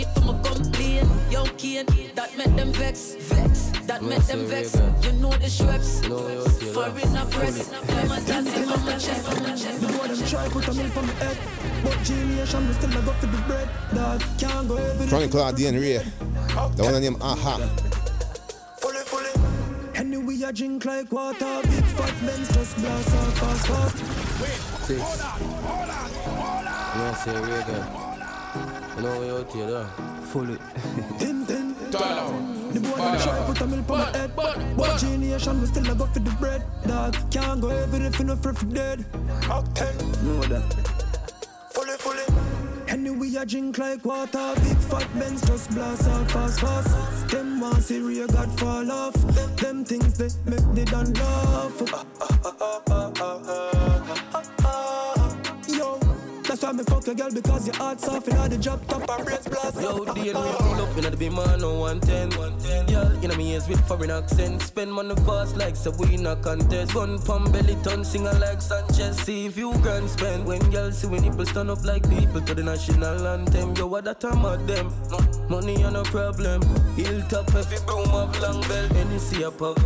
[0.00, 1.08] life too sweet for my complain.
[1.30, 3.14] Yo, Kane, that make them vex.
[3.14, 3.70] Vex.
[3.86, 4.74] That make them vex.
[5.02, 6.04] You know the Schweppes.
[6.74, 7.68] Foreign a press.
[7.68, 9.28] Diamonds dancing on my chest.
[9.28, 9.80] On my chest.
[9.80, 11.38] The boy them try put a milk on my head
[11.82, 15.74] But genius we still a go for the bread Dog can't go every Frank Claudian
[15.80, 15.98] Ray.
[16.76, 17.58] The one I named Aha.
[19.94, 23.98] Anyway I drink like water Big fat Benz just blast off fast fast
[24.86, 25.00] Six.
[26.96, 27.76] Yeah, say Reagan.
[27.76, 28.09] You know
[29.02, 29.84] we out here, though.
[30.30, 30.58] Fully.
[31.18, 32.60] ten ten Dollar.
[32.72, 35.94] The boy them try put a milk on my head But genius we still a
[35.96, 39.04] go for the bread Dog can't go every if you no free for dead
[40.22, 40.90] Know that
[42.88, 44.52] Anyway, I drink like water.
[44.56, 47.28] Big fat Benz just blast off fast, fast.
[47.28, 49.14] Them want see real God fall off.
[49.56, 51.80] Them things they make they done laugh.
[51.80, 52.99] Yo,
[56.60, 59.48] that's me fuck your girl because your heart soft all the drop top and brains
[59.48, 59.80] blast.
[59.80, 62.86] Yo, deal me pull up in the big man on 110.
[62.86, 64.60] Girl, you know me ears with foreign accent.
[64.62, 66.94] Spend money fast like so we contest.
[66.94, 69.16] Gun pump belly ton singer like Sanchez.
[69.18, 70.44] See if you can spend.
[70.44, 73.74] When girls see when nipple stand up like people to the national anthem.
[73.74, 74.92] Yo, what that time of them?
[75.48, 76.62] Money are no problem.
[76.96, 78.92] Hilltop heavy broom of long belt.
[78.92, 79.78] Any see a pop.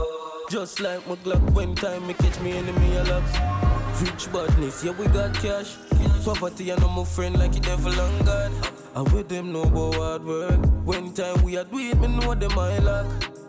[0.50, 4.02] Just like my Glock when time me catch me enemy a laps.
[4.02, 5.76] Rich badness, yeah we got cash.
[6.24, 8.50] Poverty and I'm a friend like it devil on God.
[8.94, 10.58] And with them know about hard work.
[10.86, 13.06] When time we are do it, me know them I lack.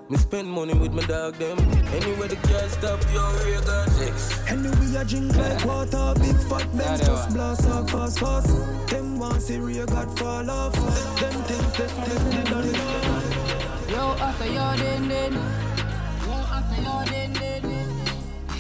[0.10, 1.58] Me spend money with my dog them.
[1.94, 4.38] Anywhere the gas stop, yo, real got six.
[4.50, 8.90] Anyway, I drink like water, big fat Benz just blast off fast, fast.
[8.90, 10.74] Them want see real God fall off.
[10.74, 11.90] Them think that
[12.30, 13.90] they done it.
[13.90, 15.34] Yo, after your din din.
[16.28, 17.25] Yo, after your din din.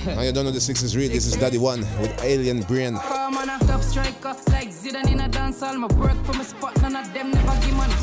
[0.05, 1.09] Now you don't know the six is real.
[1.09, 2.95] This is Daddy One with Alien Brain.
[2.95, 5.75] Come on, a top striker like Zidane in a dance hall.
[5.77, 7.93] My work from a spot, none of them never give money.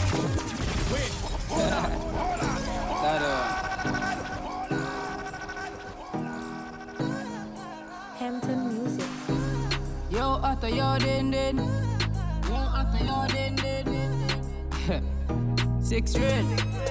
[8.18, 9.06] Hampton Music.
[10.10, 11.58] Yo, after your din din.
[12.48, 13.86] Yo, after your din din.
[15.82, 16.81] Six red.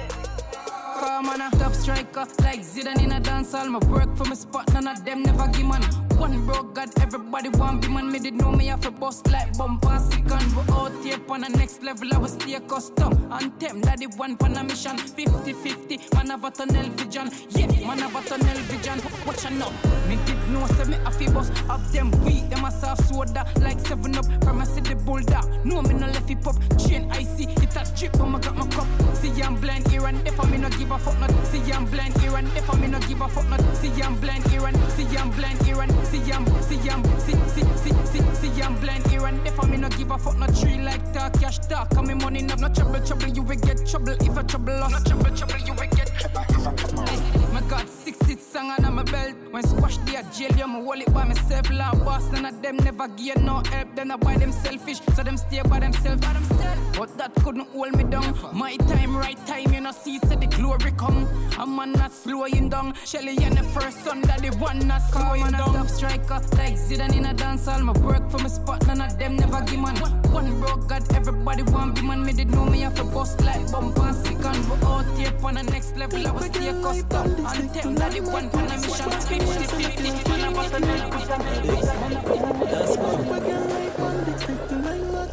[1.31, 3.69] On, a top striker like Zidane in a dance hall.
[3.69, 6.00] My work from a spot, none of them never give man.
[6.21, 8.11] One broke God, everybody want be man.
[8.11, 10.55] Me did know me have a bust like bumper second.
[10.55, 13.27] We out oh, here on the next level, I was stay custom.
[13.31, 14.97] And them daddy one on a mission.
[14.97, 17.31] 50-50, man have a tunnel vision.
[17.49, 19.01] Yeah, man have a tunnel vision.
[19.25, 19.73] Watch out.
[20.07, 22.47] Me did know say me a fi bust of them weak.
[22.51, 24.25] Them a soft soda like seven up.
[24.43, 25.49] From a city bulldog.
[25.65, 26.55] No me no left hip hop.
[26.77, 28.11] Chain icy, it a drip.
[28.13, 28.87] But I got my cup.
[29.15, 31.31] See I'm blind here and there for me no give a fuck not.
[31.47, 33.61] See I'm blind here and there for me no give a fuck not.
[33.77, 37.33] See I'm blind here and see I'm blind here and see I'm see I'm see
[37.47, 40.37] see see see see I'm blind here and there for me no give a fuck
[40.37, 40.53] not.
[40.55, 41.89] Tree like talk cash talk.
[41.91, 44.91] Come me money no no trouble trouble you will get trouble if I trouble us.
[44.91, 47.50] No trouble trouble you will get trouble if I trouble us.
[47.71, 49.33] My God, six six song on my belt.
[49.51, 51.69] When squash the jail, you hold it by myself.
[51.69, 53.95] La boss, none of them never give no help.
[53.95, 56.97] Then I buy them selfish, so them stay by themselves, by themselves.
[56.97, 58.37] But that couldn't hold me down.
[58.53, 61.27] My time, right time, you know, see, so the glory come.
[61.59, 62.93] A man not slowing down.
[63.05, 65.73] Shelly and the first son, that the one not slowing down.
[65.73, 67.81] top striker, like Zidane in a dance hall.
[67.81, 69.95] My work for my spot, none of them never give man.
[70.31, 72.25] One broke God, everybody want be man.
[72.25, 74.67] Me did know me have a bust like bump and second.
[74.67, 77.60] But out here on the next level, I was stay custom.
[77.61, 79.05] And them that the one on a mission.
[79.05, 80.71] 50-50, man, I was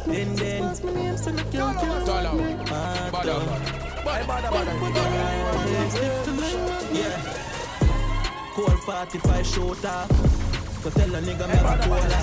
[0.05, 0.61] Then then
[2.05, 2.31] Tala.
[3.09, 3.35] Bada.
[6.93, 7.17] Yeah
[8.53, 10.05] Cold 45 shooter
[10.83, 12.19] So tell a nigga me a cola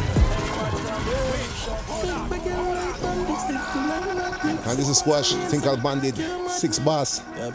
[4.68, 6.16] And this is Squash, Think I'll Bandit,
[6.48, 7.22] Six Bars.
[7.36, 7.50] Yeah,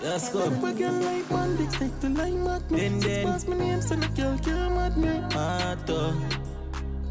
[0.00, 0.48] Yes, go
[2.68, 3.24] Then then.
[3.26, 5.20] my name, so the girl can't mad me.
[5.34, 6.14] Mato.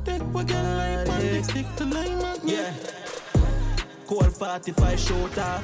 [0.05, 2.53] Take a girl like bandit, stick to line at me.
[2.53, 2.73] Yeah.
[4.07, 5.59] Cold 45 shooter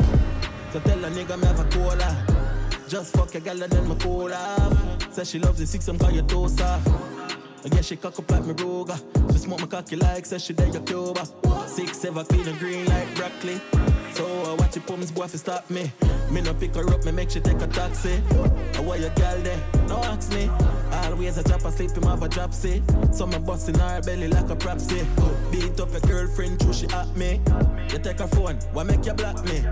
[0.74, 2.26] So tell a nigga me have a cola
[2.90, 5.98] Just fuck a gal and then me cool off Say she loves the six, I'm
[5.98, 6.86] call your toes off
[7.66, 8.98] I guess she cock up like me Ruger
[9.32, 11.26] She smoke my cocky like say she your Cuba.
[11.68, 13.62] Six, seven, clean and green like broccoli.
[14.12, 15.90] So I watch it pumps boy fi stop me
[16.32, 18.22] Me no pick her up, me make she take a taxi.
[18.76, 20.50] I want your gal there, no ask me
[21.04, 24.28] Always a chop asleep, him have a drop say So me bust in her belly
[24.28, 25.06] like a propsy.
[25.52, 27.41] Beat up your girlfriend, true she at me.
[27.89, 29.63] You take her phone, why make you block me?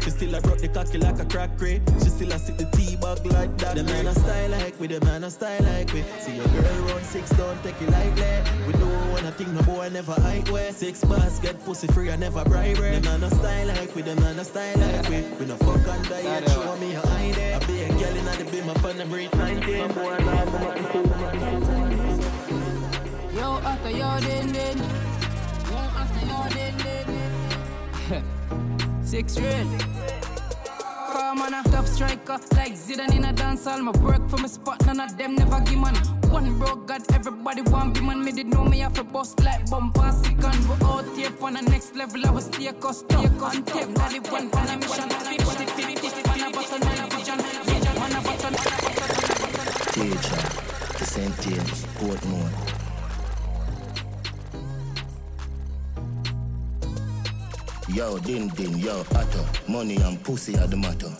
[0.00, 3.26] She still a broke the cocky like a crackery She still a sit the T-bag
[3.26, 3.74] like that.
[3.74, 6.04] The man a style like we, the man a style like we.
[6.20, 8.22] See your girl run six, don't take it lightly.
[8.66, 10.70] We do wanna think no boy never hide way.
[10.70, 12.94] Six bars get pussy free, I never bribe her.
[12.94, 15.22] The man a style like we, the man a style like we.
[15.40, 18.48] We no fuck on diet, show me a ID I be a girl in the
[18.52, 20.16] beam up on the breed 19 Boy,
[23.34, 24.78] Yo, after your din din.
[25.70, 27.08] Yo, after your din din.
[29.02, 29.66] Six red.
[31.12, 33.80] Come on, a top striker like Zidane in a dance hall.
[33.80, 35.94] My work for my spot, none of them never give man.
[36.30, 38.22] One broke God, everybody want be man.
[38.22, 40.68] Me did know me have a bust like bumper second.
[40.68, 43.24] We out here on the next level, I was stay custom.
[43.24, 45.08] And them that the one on a mission.
[45.08, 47.38] 50-50, man a button, man a vision.
[47.38, 47.65] Yeah, man a button, man a
[49.96, 50.18] Teacher,
[50.98, 51.40] the St.
[51.40, 52.50] James, Portmore.
[57.88, 59.42] Yo, din din, yo, atto.
[59.66, 61.10] Money and pussy are the matter.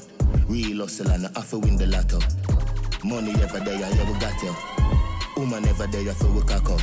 [0.46, 2.20] Real hustle and I to win the lotto.
[3.02, 4.54] Money ever there, yeah, we got you.
[5.38, 6.82] Woman ever there, so we cock up.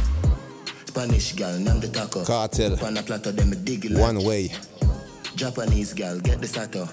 [0.88, 2.26] Spanish gal, name the taco.
[2.26, 2.76] Cartel.
[2.76, 4.02] Pan a platter, them a dig like.
[4.02, 4.52] One way.
[5.36, 6.90] Japanese gal, get the sato.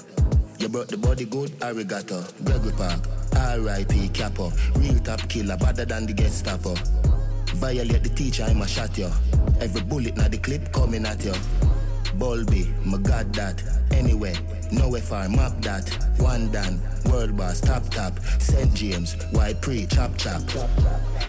[0.58, 2.20] You brought the body good, arigato.
[2.44, 3.00] Gregory Park,
[3.40, 4.08] R.I.P.
[4.10, 4.52] Capo.
[4.76, 6.74] Real top killer, better than the Gestapo.
[7.56, 9.10] Violate the teacher, I'ma shot you.
[9.60, 11.34] Every bullet na the clip coming at you.
[12.20, 13.62] Bulby, my God that.
[13.92, 14.36] Anyway,
[14.70, 15.88] nowhere far, map that.
[16.18, 18.12] One done, world boss, top top.
[18.38, 18.74] St.
[18.74, 20.42] James, white pre, chop chop.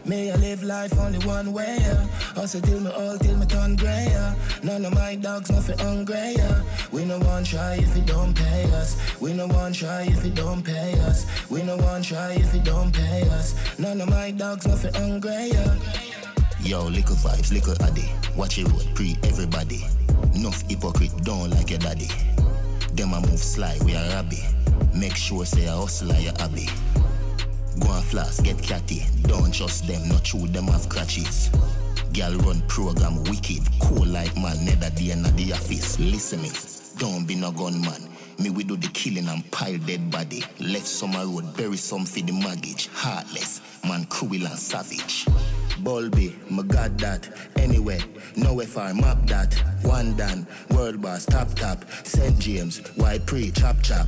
[0.06, 2.08] May I live life only one way, yeah.
[2.36, 4.12] Also till me all, till me turn grey.
[4.64, 6.62] None of my dogs nothing hungry, yeah.
[6.92, 9.00] We no one try if you don't pay us.
[9.22, 11.26] We no one try if you don't pay us.
[11.50, 13.56] We no one try if you don't pay us.
[13.80, 15.78] None of my dogs nothing hungry, yeah.
[16.60, 18.12] Yo, liquor vibes, liquor addy.
[18.36, 19.86] Watch it pre everybody.
[20.36, 22.08] Enough hypocrite, don't like your daddy.
[22.94, 24.38] Them a move sly, we are rabby.
[24.94, 26.68] Make sure say a hustler, your hobby.
[27.80, 29.04] Go and flask, get catty.
[29.24, 31.50] Don't trust them, not true, them have crutches.
[32.14, 35.98] Girl run program wicked, cool like man, never day in the office.
[36.00, 36.52] Listen me,
[36.98, 38.10] don't be no gunman.
[38.38, 40.44] Me we do the killing and pile dead body.
[40.60, 42.88] Left summer road, bury some for the mortgage.
[42.94, 45.26] Heartless, man cruel and savage.
[45.84, 47.28] Bulby, my God that.
[47.58, 48.00] Anyway,
[48.36, 49.54] nowhere far, map that.
[49.82, 51.84] One done, world boss, top top.
[52.04, 52.38] St.
[52.40, 54.08] James, white pre, chop chop.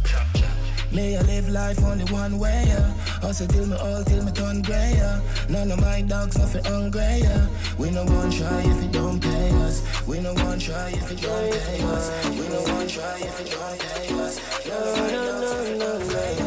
[0.91, 2.93] May I live life only one way, yeah.
[3.23, 5.19] Also till me all, till me turn grey, yeah.
[5.49, 7.47] None of my dogs nothing hungry, yeah.
[7.79, 9.81] We no one try if you don't pay us.
[10.07, 12.29] We no one try if you don't pay us.
[12.29, 14.67] We no one try if you don't pay us.
[14.67, 16.42] No, no, no, no, no.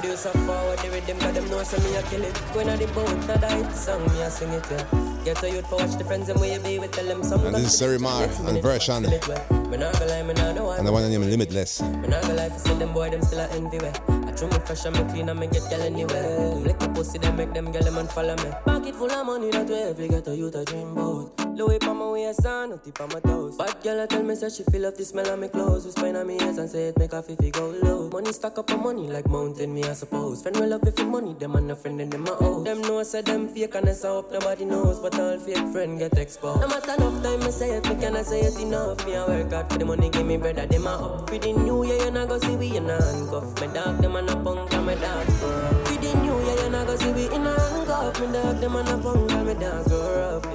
[0.00, 2.34] Producer forward the rhythm, got them know so me a kill it.
[2.56, 5.19] When I the boat, not die, song me a sing it, yeah.
[5.24, 7.44] Get a youth for watch the friends and where you be with tell them some.
[7.44, 9.04] And this is Zerimar and Vershon.
[9.04, 9.12] And
[10.86, 11.82] the one named Limitless.
[11.82, 13.92] Me not gonna lie, for see them boy, them still a envy way.
[14.08, 16.54] I trim me fresh and me clean and me get girl anywhere.
[16.56, 18.50] Lick a pussy, them make them girl them and follow me.
[18.64, 21.38] Pocket full of money, that way every get a youth a dream bout.
[21.54, 23.56] Louis pa my waist and no tip on my toes.
[23.58, 25.84] Bad girl, I tell me say she feel of the smell of me clothes.
[25.84, 28.08] We spine on me ears and say it make her feel go low.
[28.08, 30.40] Money stack up on money like mountain, me I suppose.
[30.42, 32.64] Friend will love if money, them and a friend and them a owe.
[32.64, 35.98] Them know I say them fake and I hope nobody knows, but all fake friend
[35.98, 36.60] get exposed.
[36.60, 39.04] No matter enough time I say it, me cannot say it enough.
[39.06, 40.66] Me I work hard for the money, give me brother.
[40.66, 43.60] Them a up for the new year, you not go see we in a handcuff.
[43.60, 45.26] Me dog, them and a punk, and me dog.
[45.26, 48.20] For the new year, you not go see we in a handcuff.
[48.20, 49.84] Me dog, them and a punk, and me dog.
[49.88, 50.50] Grow up.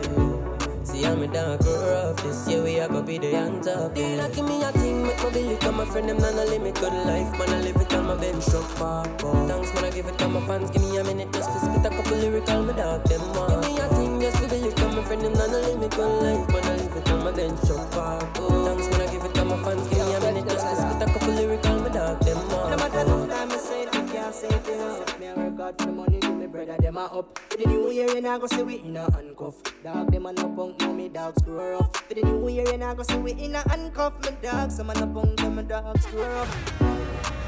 [0.96, 3.96] See how me down grow up This year we are gonna be the young top.
[3.96, 6.76] They give me a thing, make my belly come My friend them not a limit,
[6.76, 8.46] good life Man I live it on my bench
[8.76, 9.48] park oh.
[9.48, 11.86] Thanks man I give it to my fans Give me a minute just to spit
[11.86, 13.95] a couple lyrical Me dog them want Give me a
[15.16, 17.92] friend them not a limit, good life Man I live it on my bench truck
[17.92, 18.66] park oh.
[18.66, 21.10] Thanks man I give it to my fans Give me a minute just to spit
[21.10, 24.36] a couple lyrical my dog them want No matter how time I say it, can't
[24.36, 27.06] say it enough Me I work hard for the money give me brother them a
[27.06, 27.40] up.
[27.50, 29.56] For the new year, and I go see we in a handcuff.
[29.84, 31.96] Dog them a no punk, now me dogs grow up.
[31.98, 34.14] For the new year, and I go see we in a handcuff.
[34.24, 36.48] Me dogs, some a no punk, them a dogs grow up.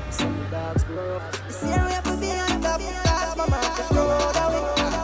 [0.10, 1.32] Some dogs grow up.
[1.48, 4.97] This year we have to be on top, cause mama have to throw away.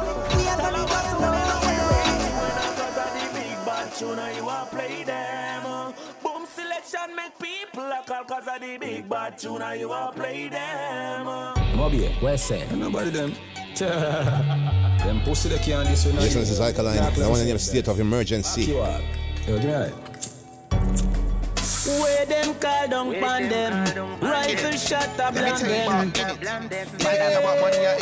[4.04, 5.94] Big bad tune, you want play them.
[6.24, 10.48] Boom selection make people a call cause of the big bad tune, you want play
[10.48, 11.26] them.
[11.76, 12.68] Moby, where's say?
[12.76, 13.34] Nobody them.
[13.76, 16.16] Them pussy they can't this one.
[16.16, 17.14] Yes, this is Alkaline.
[17.14, 18.64] The one in the state of emergency.
[18.64, 19.00] Yo,
[19.46, 20.13] give me that.
[21.86, 26.14] Where them call down pan them Rifle shot a bland them.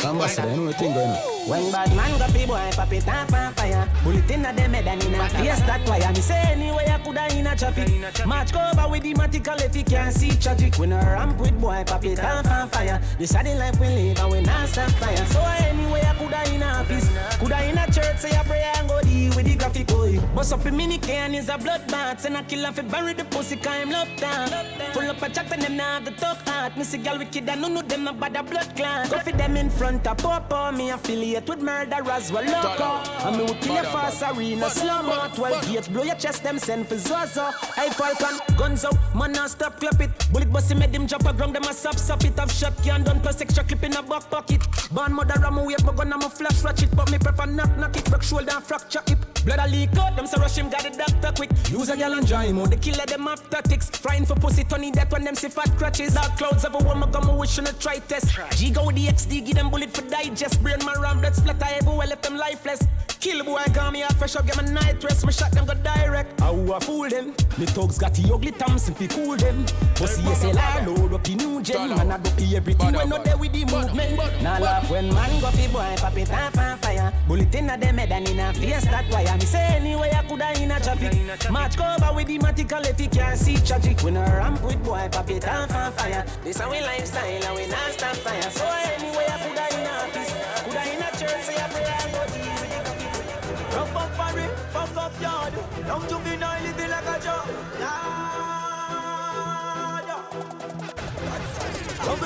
[0.04, 1.16] Ambassador, you know what thing going on?
[1.48, 3.88] When bad man got people boy pop it off on fire.
[4.04, 6.12] Bullet in a them head and in a face that wire.
[6.12, 7.88] Me say anyway I coulda in a traffic.
[8.24, 10.76] March cover with the matical if you can't see tragic.
[10.76, 13.00] When a ramp with boy pop it off on fire.
[13.18, 15.26] This is the life we live and we not stop fire.
[15.26, 17.08] So anyway I coulda in a office.
[17.38, 20.20] Coulda in a church say a prayer and go deal with the graphic boy.
[20.36, 23.24] Bust up a mini can is a bloodbath And I kill off it bury the
[23.24, 24.48] pussy cause him love down
[24.92, 27.76] Full up a jack and them now the talk Me see gal wicked and none
[27.76, 31.48] of them about the blood clan Go for them in front of Papa Me affiliate
[31.48, 32.44] with murderers well.
[32.44, 36.42] Loco And me will kill your fast arena slow mo 12 gates blow your chest
[36.42, 38.96] them send for Zozo Hey Falcon guns out.
[39.14, 40.10] Man now stop clap it.
[40.32, 42.38] Bullet bust made them jump a ground them a sub sub it.
[42.38, 44.62] Have shot can done plus extra clip in a back pocket.
[44.92, 47.76] Born mother I'm a wait my gun I'm a flash ratchet But me prefer knock
[47.76, 48.04] knock it.
[48.04, 50.90] Break shoulder and fracture hip Blood a leak out them so rush him got the
[50.90, 51.50] doctor quick.
[51.70, 52.70] Use a gal and dry him out.
[52.70, 53.90] The killer them up tactics.
[53.90, 56.14] Frying for pussy Tony that when them see fat crutches.
[56.14, 58.38] Dark clouds of a woman come a wish on a try test.
[58.56, 60.62] G go with the XD give them bullet for digest.
[60.62, 62.86] Brain my ram blood splatter everywhere left them lifeless.
[63.20, 65.26] Kill boy call me out fresh up get my night rest.
[65.26, 66.40] Me shot them go direct.
[66.40, 67.34] How I fool them?
[67.58, 69.64] The thugs got the ugly Thompson fi cool them.
[69.94, 73.36] Pussy SLR load up the new gen Man I go pay everything when not there
[73.36, 74.42] with the movement.
[74.42, 77.12] Now laugh when man go fi boy pop it off on fire.
[77.28, 80.22] Bullet in a them head and in a face that wire Me say anyway I
[80.24, 81.12] coulda in a traffic.
[81.50, 84.00] March cover with the matical if you can't see tragic.
[84.02, 86.24] When a ramp with boy pop it off on fire.
[86.44, 88.50] This how we lifestyle and we not stop fire.
[88.50, 90.32] So anyway I coulda in a office.
[90.62, 93.76] Coulda in a church say I pray I go deal with the coffee.
[93.76, 95.54] Rough up it, fuck up yard.
[95.86, 97.48] Young juvenile living like a job.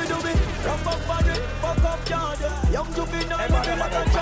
[0.07, 0.33] Do me,
[0.65, 2.41] rough up it, fuck up yard.
[2.71, 4.17] Young juvenile living like a job.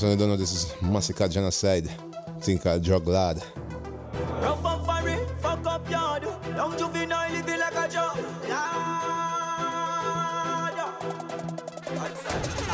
[0.00, 1.86] So you don't know this is massacre genocide.
[2.40, 3.42] Thing called Drug Lawd.
[4.40, 6.22] Rough up for it, fuck up yard.
[6.56, 8.16] Young juvenile living like a job.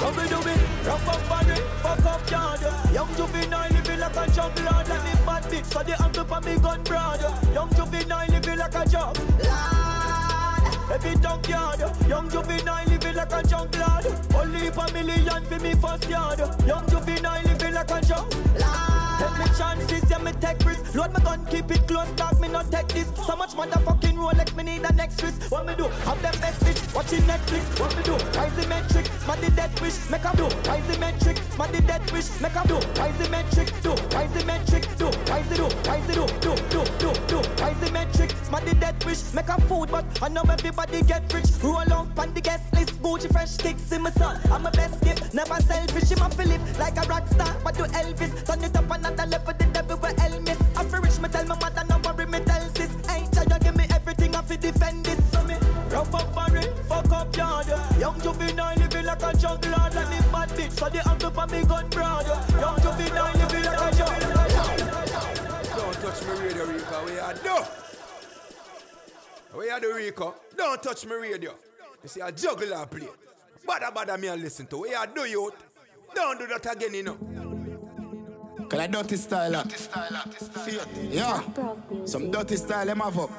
[0.01, 0.55] Love me,
[0.87, 2.61] rough up for it, fuck up yard.
[2.93, 4.89] Young juvenile living like a job lord.
[4.89, 7.21] Let me bad bitch, so the angle for me gun broad.
[7.53, 9.76] Young juvenile living like a job lord.
[10.93, 14.07] Every dunk yard, young juvenile living like a junk lord.
[14.35, 16.39] Only for million for me first yard.
[16.67, 19.06] Young juvenile living like a junk lord.
[19.19, 20.95] Take me chances, yeah, me take risks.
[20.95, 23.09] Load my gun, keep it close, dog, me not take this.
[23.27, 25.51] So much motherfucking Rolex, me need an next risk.
[25.51, 25.85] What me do?
[26.05, 27.81] Have them best bitch, watching Netflix.
[27.81, 28.17] What me do?
[28.57, 30.49] The metric, smart the dead wish, make a do.
[30.49, 32.79] The metric, smart the dead wish, make a do.
[32.79, 33.95] The metric, do.
[33.95, 35.11] The metric, do.
[35.11, 35.69] The do.
[35.87, 36.27] The do.
[36.41, 37.43] Do, do, do, do.
[37.81, 41.51] The metric, smart the dead wish, make a food, but I know everybody get rich.
[41.63, 44.41] Roll out on the guest list, Gucci fresh kicks in my son.
[44.51, 46.11] I'm a best gift, never selfish.
[46.13, 48.47] I'm a Philip like a rock star, but do Elvis.
[48.47, 50.77] Turn it up another level, the devil will Elvis.
[50.77, 52.91] I'm for rich, me tell my mother, no worry, me tell sis.
[53.11, 55.31] Ain't try to give me everything, I fi defend this.
[55.31, 55.55] So me
[55.91, 57.67] rough up for it, fuck up yard.
[57.99, 61.65] Young juvenile living like a juggler, like me bad bitch, so the angle for me
[61.65, 62.27] gun broad.
[62.61, 64.35] Young juvenile living like a juggler.
[65.77, 67.05] Don't touch me radio, Rico.
[67.05, 67.65] We are do.
[69.59, 70.35] We are the Rico.
[70.57, 71.55] Don't touch me radio.
[72.03, 73.09] You see a juggler play.
[73.67, 74.79] Badda badda me and listen to.
[74.79, 75.55] We are do youth.
[76.15, 77.46] Don't do that again, you know.
[78.69, 79.69] Cause I dirty style uh, up.
[81.11, 81.41] Yeah.
[82.05, 83.31] Some dirty style them have up.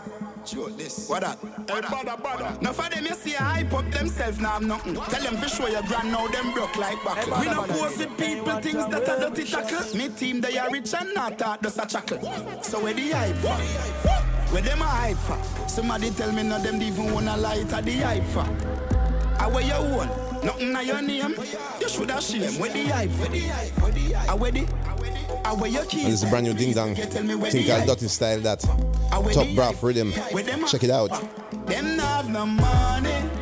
[0.77, 1.09] This.
[1.09, 1.37] What that?
[1.67, 2.59] Hey, badda badda.
[2.61, 4.95] Now for them you see a hype up themselves now I'm nothing.
[4.95, 7.17] Tell them for sure your grand now them broke like back.
[7.17, 9.97] Hey, we no pose with people things that are dirty tackle.
[9.97, 12.19] Me team they are rich and not that just a chuckle.
[12.63, 13.57] So where the hype for?
[14.53, 15.67] Where them a hype for?
[15.67, 18.47] Somebody tell me no them even wanna light at the hype for.
[19.39, 20.07] I where you own?
[20.47, 21.35] Nothing on your name.
[21.81, 22.57] You should have shame.
[22.57, 23.09] Where the hype?
[24.29, 24.65] I where the
[25.43, 26.07] I where your keys.
[26.07, 26.95] Is a brand new ding dong.
[26.95, 28.61] Think called Dirty Style that.
[28.61, 30.71] Top Braff Riddim.
[30.71, 31.11] Check it out.
[31.65, 33.36] Them have no money.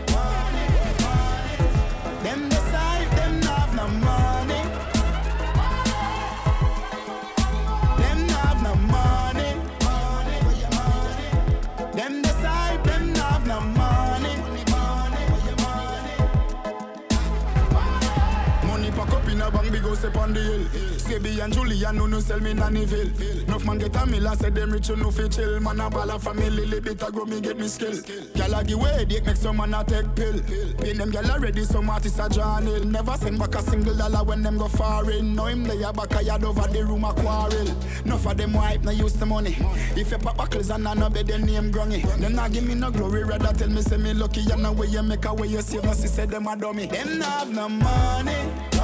[20.06, 20.64] Up on the hill.
[20.98, 23.48] Sebi and Julian no no sell me Nannyville.
[23.48, 25.60] Enough man get a mill, I say them rich you no fit chill.
[25.60, 27.92] Man a ball a family, little bit a grow me get me skill.
[27.92, 30.40] Gyal a give way, they make some man a take pill.
[30.80, 32.92] Pay them gyal already, some artists a John.
[32.92, 35.36] Never send back a single dollar when them go foreign.
[35.36, 37.68] Know him lay a back a yard over the room a quarrel.
[38.06, 39.56] Enough of them wipe, no use the money.
[39.96, 42.04] If you pop buckles and no bed, their name grungy.
[42.20, 44.42] Them not give me no glory, rather tell me say me lucky.
[44.42, 46.86] You know where you make a way you save, no see say them a dummy.
[46.88, 48.75] Them not have no money.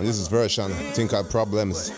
[0.00, 0.70] This is Vershon.
[0.92, 1.90] Think called Problems.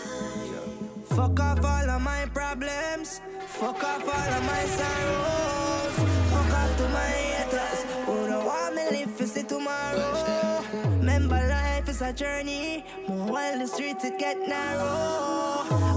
[1.05, 3.21] Fuck off all of my problems.
[3.47, 5.95] Fuck off all of my sorrows.
[6.31, 7.83] Fuck off to my haters.
[8.05, 10.63] Who don't want me live see tomorrow.
[10.99, 12.85] Remember life is a journey.
[13.07, 15.96] More while the streets it get narrow.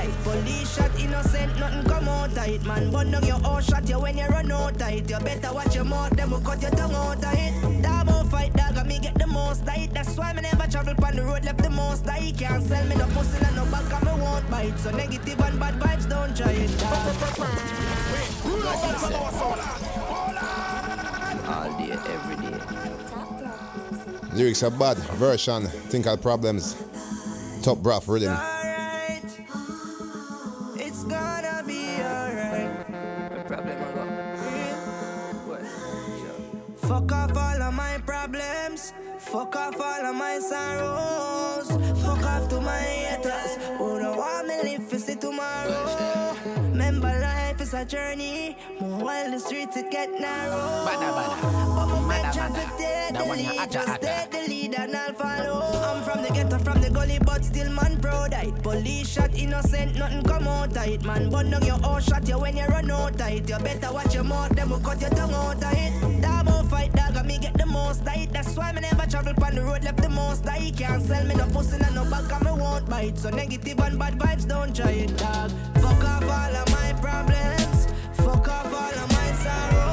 [0.00, 2.64] Man police shot innocent, nothing come out of it.
[2.64, 5.10] Man, bun down your all shot you when you run out of it.
[5.10, 7.82] You better watch your mouth, them will cut your tongue out of it.
[7.82, 9.92] Double fight dog, and me get the most tight.
[9.92, 12.38] That's why me never travel on the road, left the most tight.
[12.38, 14.78] Can't sell me no pussy and no back, and me won't bite.
[14.78, 16.70] So negative and bad vibes, don't try it.
[21.46, 22.56] All day, every day.
[24.32, 24.96] Lyrics are bad.
[25.18, 25.66] Vershon.
[25.90, 26.74] Think called Problems.
[27.62, 28.59] Top Braff Riddim.
[31.12, 31.49] It's
[36.90, 38.92] Fuck off all of my problems.
[39.20, 41.68] Fuck off all of my sorrows.
[42.02, 43.58] Fuck off to my haters.
[43.78, 46.34] Who don't want me live to see tomorrow.
[46.72, 48.56] Remember life is a journey.
[48.80, 50.84] More while the streets it get narrow.
[50.84, 51.76] Badda, badda.
[51.76, 52.54] But my bed bada.
[52.54, 53.70] to take the one you lead.
[53.70, 55.60] Just take the lead and I'll follow.
[55.90, 58.20] I'm from the ghetto, from the gully, but still man proud.
[58.64, 61.30] Police shot innocent, nothing come out of it, man.
[61.30, 63.48] Down your own shot you when you run out of it.
[63.48, 66.19] You better watch your mouth, them will cut your tongue out of
[68.60, 70.70] why me never travel on the road, left the most it.
[70.76, 73.18] Can't sell me no pussy, and no back, and me won't bite.
[73.18, 75.50] So negative and bad vibes, don't try it, dog.
[75.82, 77.78] Fuck off all of my problems.
[78.18, 79.89] Fuck off all of my sorrows.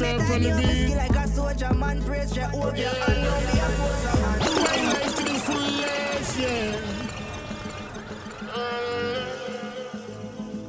[0.00, 0.16] Man.
[0.16, 0.96] Inna the step on the you beat.
[0.96, 2.02] like a soldier man.
[2.04, 4.38] Praise Jehovah and know me a poser man.
[4.40, 6.76] Right life to the fullest, yeah.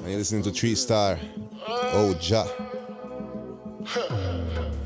[0.01, 1.19] And you're listening to Three Star.
[1.67, 2.47] Oh, Jah.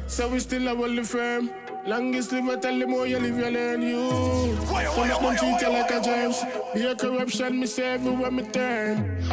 [0.07, 1.49] So we still a well firm.
[1.85, 4.09] Longest live, I tell them more you live, you learn you.
[4.65, 6.43] Some of them treat you like a germs.
[6.73, 9.23] Be a corruption, me say everywhere me turn.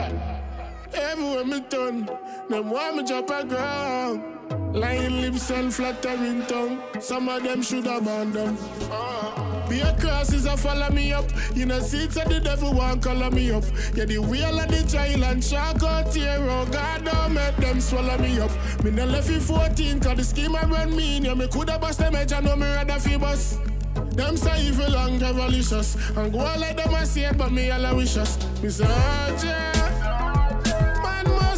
[0.93, 2.07] Everywhere me turn,
[2.49, 4.42] them want me drop a ground.
[4.73, 6.83] Lying lips and flattering tongue.
[7.01, 8.57] Some of them should abandon.
[9.69, 11.25] Be a is a follow me up.
[11.55, 13.65] You know, seats of the devil want color me up.
[13.95, 16.37] Yeah, the wheel of the child and shark out here.
[16.41, 18.51] Oh, God, don't make them swallow me up.
[18.85, 21.25] Me no left you 14, cause the scheme I run me in.
[21.25, 23.61] Yeah, me coulda bust them edge, I know me rather fi bust.
[24.11, 25.97] Them say evil and revolutions.
[26.17, 28.39] And go on like them I say but me all I wish us.
[28.63, 29.82] Yeah.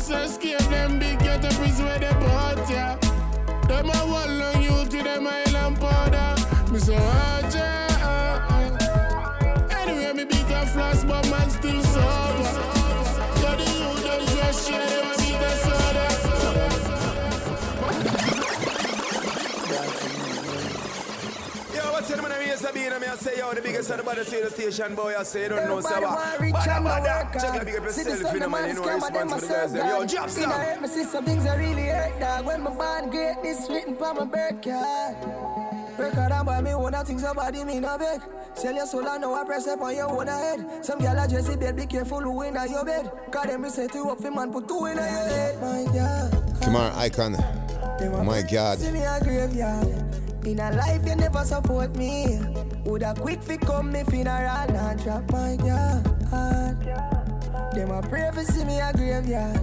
[0.07, 2.97] Must escape them big get up is where they bought ya.
[3.67, 6.71] Them a wall on you to them island powder.
[6.71, 7.84] Me say, oh, yeah.
[23.15, 25.15] I say, yo, the biggest of the body see the station, boy.
[25.17, 26.07] I say, don't know, Everybody Saba.
[26.07, 27.25] want rich Bada, and no bada.
[27.25, 27.39] worker.
[27.39, 28.69] Check it, big up See the yourself, sun, you know, the man.
[28.69, 29.87] You man know, scam, and them response a for the guys there.
[29.87, 30.43] Yo, drop some.
[30.43, 32.47] In a hurt, see some things that really hurt, dog.
[32.47, 35.17] When my bond great, this written for my birth card.
[35.97, 38.21] Record and buy me one of things somebody me no beg.
[38.55, 40.85] Sell your soul and now I press up on your own head.
[40.85, 43.13] Some girl a Jesse bed, be careful who in your bed.
[43.31, 45.61] Cause them me set you up for man, put two in a your head.
[45.61, 46.33] My God.
[46.61, 48.25] Kemar Highcon.
[48.27, 48.79] My God.
[48.81, 50.24] See me a graveyard.
[50.45, 52.39] In a life you never support me.
[52.85, 56.05] Woulda quick fi come me funeral and drop my God.
[57.75, 59.59] Them a pray for see me a graveyard.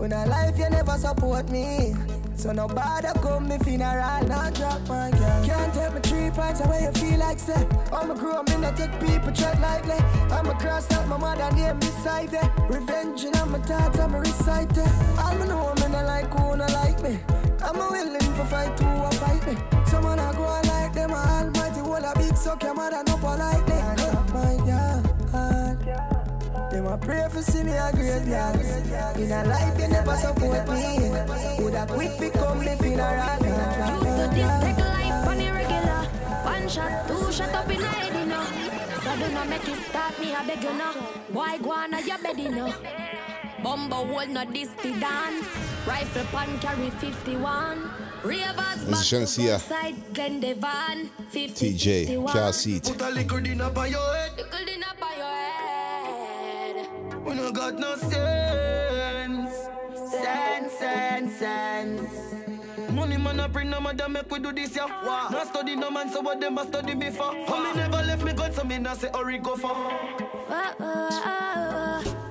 [0.00, 1.94] In a life you never support me.
[2.36, 5.44] So no bother come me funeral and drop my God.
[5.44, 7.68] Can't take me three pints away you feel like say.
[7.92, 9.98] I'm a grown me not take people tread lightly.
[10.30, 12.32] I'm a cross out my mother name me side
[12.70, 14.88] Revenge in my thoughts I'm a recite it.
[15.18, 17.20] All me know me not like who not like me.
[17.62, 19.83] I'm a willing for fight who a fight me.
[20.04, 23.72] Someone I go like them, a almighty wall a big suck your mother no politely.
[23.72, 25.02] And oh my God,
[26.70, 28.60] them a pray for see me a great graveyard.
[29.16, 31.10] In a life you never support me.
[31.58, 33.38] Woulda quick fi come me funeral.
[33.40, 36.04] Used to this take life on the regular.
[36.44, 38.44] One shot, two shot up in the head, you know.
[39.04, 40.92] So do not make it stop me, I beg you know.
[41.32, 42.74] Why go on your bed, you know.
[43.62, 45.46] Bumbo hold not this to done.
[45.86, 48.03] Rifle pan carry 51.
[48.24, 49.58] This is Shenseea.
[49.60, 51.10] side, Glen Devon.
[51.28, 52.84] 50, Teejay, car seat.
[52.84, 54.32] Put a liquor in up on your head.
[54.36, 56.88] Liquor in up on your head.
[57.24, 59.52] We no got no sense.
[60.10, 62.90] Sense, sense, sense.
[62.92, 64.86] Money man a bring no matter make we do this yeah.
[64.86, 65.28] Wow.
[65.30, 67.32] No study no man so what them a study me for.
[67.46, 69.76] For me never left me God so me not say hurry go for.
[70.48, 72.23] If them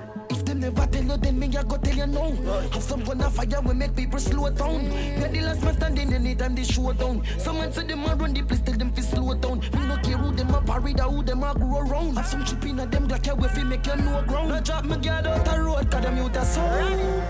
[0.63, 2.31] never tell you then me a go tell you no.
[2.71, 4.83] Have some gun a fire we make people slow down.
[5.19, 7.21] Yeah the last man standing anytime they show down.
[7.37, 9.59] Someone say them a run the place tell them fi slow down.
[9.59, 12.15] Me no care who them a parry or who them a grow around.
[12.15, 14.49] Have some chip in a them Glock we fi make you know ground.
[14.49, 16.61] No drop me guard out the road 'cause them youth a so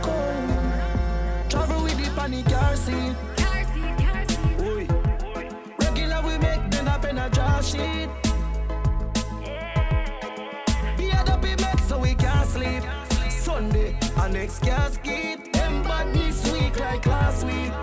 [0.02, 1.50] cold.
[1.50, 3.16] Travel with the panic car seat.
[3.38, 4.92] Car seat, car seat.
[5.80, 8.10] Regular we make them up in a draw sheet.
[14.24, 15.52] Our next casket.
[15.52, 17.74] Them bad this week like last week.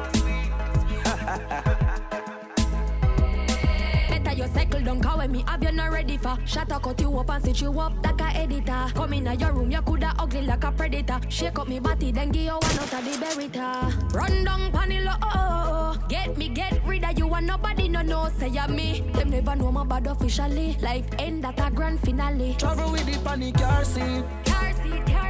[4.09, 6.99] Better you cycle down, cause when me have you not ready for Shut up, cut
[6.99, 10.15] you up and sit you up like a editor Come in your room, you coulda
[10.19, 13.11] ugly like a predator Shake up me body, then give you one out of the
[13.21, 17.87] berita Run down panilo, oh, oh, oh Get me, get rid of you and nobody
[17.87, 21.71] no know say ya me Them never know my bad officially Life end at a
[21.71, 24.25] grand finale Travel with the panic car seat.
[24.47, 25.30] Car seat, car.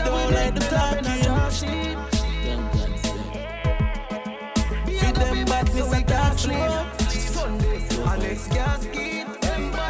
[0.00, 1.96] Regular we make them up in a draw sheet.
[4.86, 6.70] Be a dopey met so we can't sleep.
[8.20, 9.26] this casket.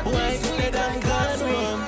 [0.05, 1.81] White dead and gone wrong.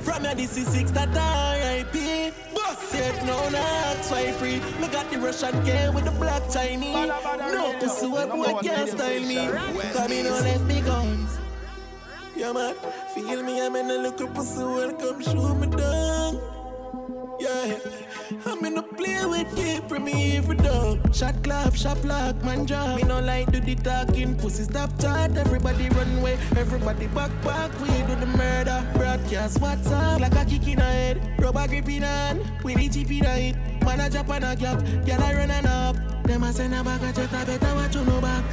[0.00, 2.30] From your DC six that R.I.P.
[2.54, 4.60] Boss said no not swipe free.
[4.80, 7.08] Me got the Russian K with the black Chinese.
[7.52, 9.48] No pussy what boy can't style me.
[9.92, 11.25] Come in on left me guns.
[12.36, 12.74] Yeah man,
[13.14, 16.38] feel me I'm in a little pussy welcome shoot me down.
[17.40, 17.78] Yeah,
[18.44, 21.14] I'm in a play with keep me every dog.
[21.14, 22.96] Shot clap, shot block, man job.
[22.96, 25.34] Me no like do the talking, pussy stop chat.
[25.34, 27.70] Everybody run away, everybody back back.
[27.80, 31.40] We do the murder, broadcast what's up like a kick in the head.
[31.40, 32.04] Rubber grip in
[32.62, 33.56] we the tip in it.
[33.82, 36.15] Man a jump and a gap, girl I run up.
[36.26, 38.44] Them a send a back a jet, I better watch you no back.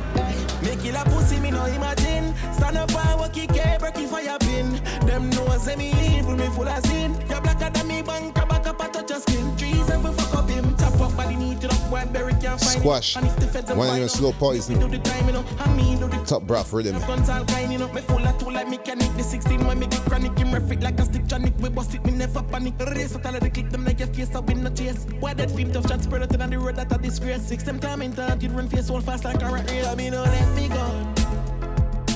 [0.62, 2.36] Me kill a pussy, me no imagine.
[2.54, 4.80] Stand up and walk it, break it fire pin.
[5.08, 7.14] Them know say me evil, me full of sin.
[7.30, 9.58] You blacker than me bank, back up, I touch your skin.
[9.58, 10.73] Trees ever fuck up him.
[11.14, 13.16] Chop up body, need it up, one berry can't find Squash.
[13.16, 13.22] it.
[13.22, 14.80] And if the feds One of them slow poison.
[14.80, 15.46] do the time, you know.
[15.60, 17.00] I mean, do the Top Braff Riddim.
[17.06, 17.92] Guns all kind, you know.
[17.94, 19.16] Me full of tool like mechanic.
[19.16, 21.56] The 16 when me get chronic, him rough it like a stick tronic.
[21.60, 22.74] We bust it, me never panic.
[22.80, 25.06] Race with all of the click, them like your face, I win no chase.
[25.20, 27.44] Why that film tough shot spread out on the road, that a disgrace.
[27.44, 29.86] Six them time in time, you run face all fast like a rat race.
[29.86, 31.14] I mean, no let me go.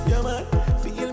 [0.07, 1.06] Yeah, man, feel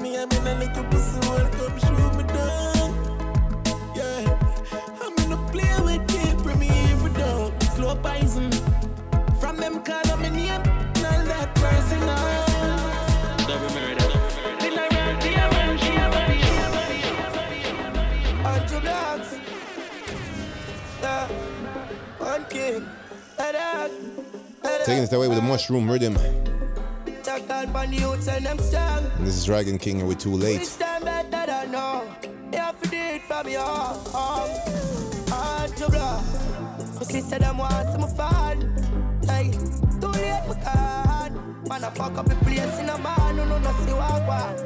[24.84, 26.16] Taking it away with the mushroom riddim.
[29.16, 30.62] And this is Rygin King and we're too late.
[30.62, 30.78] to.
[41.68, 44.26] Man, I fuck up the place in a man, no, no, no, see what I
[44.26, 44.60] want.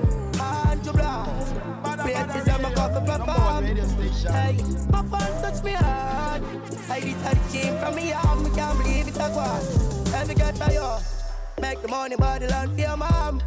[1.85, 1.99] I'm
[2.31, 2.48] a
[2.93, 3.65] for perform.
[3.65, 4.57] Hey,
[4.91, 6.43] my fans touch me hard.
[6.89, 10.11] Hey, this how it came from me arm, me can't believe it a go.
[10.13, 11.63] Let me get to you.
[11.63, 13.43] Make the money body land for your mom.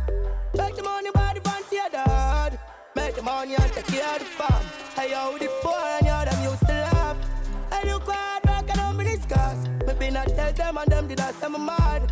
[0.56, 2.60] Make the money body band for your dad.
[2.96, 4.64] Make the money and take care of the farm.
[4.96, 7.18] Hey, yo, the poor and you them used to laugh.
[7.72, 9.68] I do quite work and I'm discuss.
[9.88, 12.12] Maybe not tell them and them did I say I'm mad.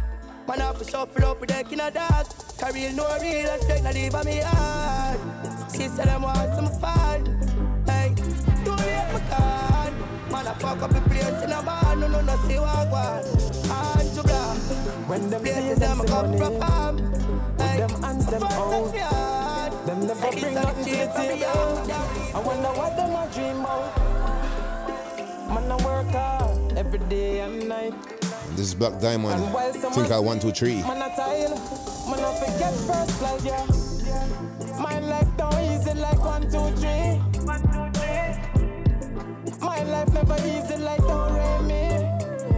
[0.49, 2.25] Man, I have to shuffle up with the king of dog.
[2.57, 5.19] Carry no real and straight, not leave on me hard.
[5.71, 7.23] She said them want some fun.
[7.85, 8.15] Hey,
[8.65, 9.93] too late, my God.
[10.31, 12.89] Man, I fuck up the place in a man, no, no, no, see what I
[12.89, 13.27] want.
[13.29, 14.57] And to black.
[15.07, 16.95] When them Places them come from farm.
[16.95, 19.85] with them hands them out.
[19.85, 21.91] Them never bring nothing to the table.
[22.33, 23.93] I wonder what them a dream about.
[25.53, 28.18] Man, I work hard every day and night.
[28.59, 29.41] This is Black Diamond.
[29.93, 30.81] Think I one two three.
[30.83, 30.91] My
[34.99, 37.21] life don't easy like one, two, three.
[39.61, 42.03] My life never easy like don't rain me.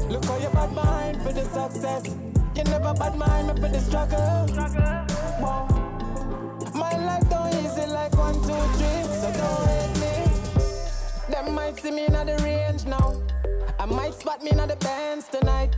[0.10, 2.08] Look how you bad mind for the success.
[2.56, 4.48] You never bad mind me for the struggle.
[6.74, 9.04] My life don't easy like one, two, three.
[9.22, 10.16] So don't hate me.
[11.32, 13.22] Them might see me in the range now.
[13.78, 15.76] I might spot me in the bands tonight.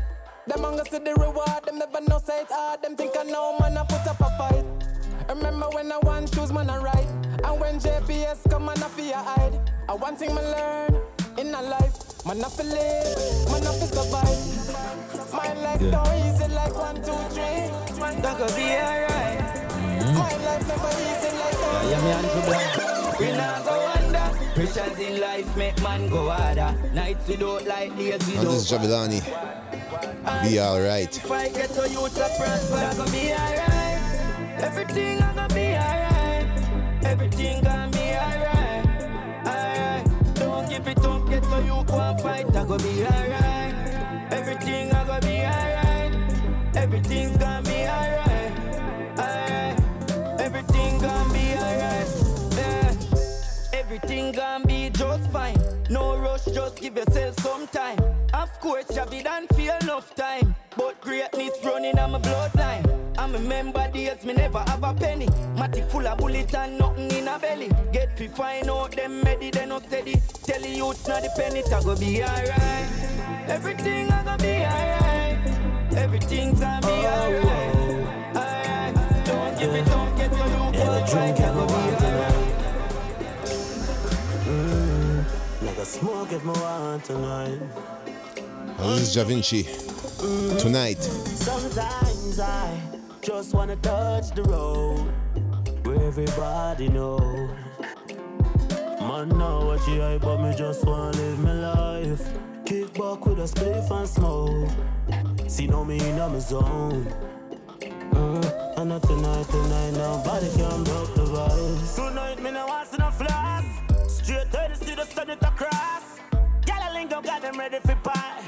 [0.48, 2.82] Them gonna see the reward, them never know say it hard.
[2.82, 4.66] Them think I know, man, I put up a fight.
[5.30, 7.08] Remember when I want shoes, man, I ride.
[7.46, 9.58] And when JPS come, man, I fear hide.
[9.88, 10.96] I one thing me learn
[11.38, 15.34] in a life, man, I feel live, man, I feel survive.
[15.34, 15.92] My life Yeah.
[15.92, 17.72] don't easy like one, two, three.
[18.22, 19.40] That could be alright.
[20.14, 21.86] My life never easy like that.
[21.90, 23.20] Yeah, me Anju Blaxx.
[23.20, 24.03] We not go.
[24.54, 26.76] Pressures in life make man go harder.
[26.94, 28.82] Nights we don't like days we And this is don't.
[28.82, 29.22] Jahvillani.
[30.48, 31.18] Be alright.
[31.18, 34.62] If I get to you to prosper, that gonna be alright.
[34.62, 37.04] Everything gonna be alright.
[37.04, 38.86] Everything gonna be alright.
[39.48, 40.36] Alright.
[40.36, 43.43] Don't give it up, get to you go and fight, that gonna be alright.
[56.84, 57.98] Give yourself some time.
[58.34, 60.54] Of course, Javi don't feel enough time.
[60.76, 62.86] But greatness running on my bloodline.
[63.18, 65.28] I remember days me never have a penny.
[65.56, 67.72] Matic full of bullet and nothing in a belly.
[67.94, 70.16] Get fi find out them ready, they no steady.
[70.44, 72.90] Tell the youths not the penny, it go be alright.
[73.48, 75.38] Everything a go be alright.
[75.96, 78.36] Everything's gonna be alright.
[78.36, 79.26] Alright.
[79.26, 82.43] Don't give it up, get your yeah, right, it go be alright.
[85.84, 87.60] Smoke if me want tonight.
[88.80, 89.64] Is Jah Vinci.
[90.58, 91.04] tonight.
[91.04, 92.80] Sometimes I
[93.22, 95.12] just wanna touch the road
[95.84, 97.50] where everybody knows.
[99.02, 102.30] Man, know what you hype, but me just wanna live my life.
[102.66, 104.70] Kick back with a spliff and smoke.
[105.50, 107.06] See, know me in my zone.
[108.12, 111.96] Mm, and not tonight, tonight, nobody can broke the vibes.
[111.96, 113.73] Tonight, me no want to no flash.
[115.24, 116.20] Straight to the city, sun it across.
[116.66, 118.42] Gyal a link up, got them ready for pie.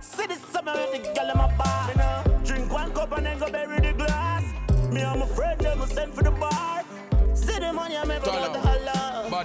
[0.00, 1.88] See this summer with the gyal in my bar.
[1.88, 4.44] Me drink one cup and then go bury the glass.
[4.92, 6.84] Me my friend, them will send for the bar.
[7.34, 9.28] See the money, I'm ever about to holla.
[9.30, 9.44] Run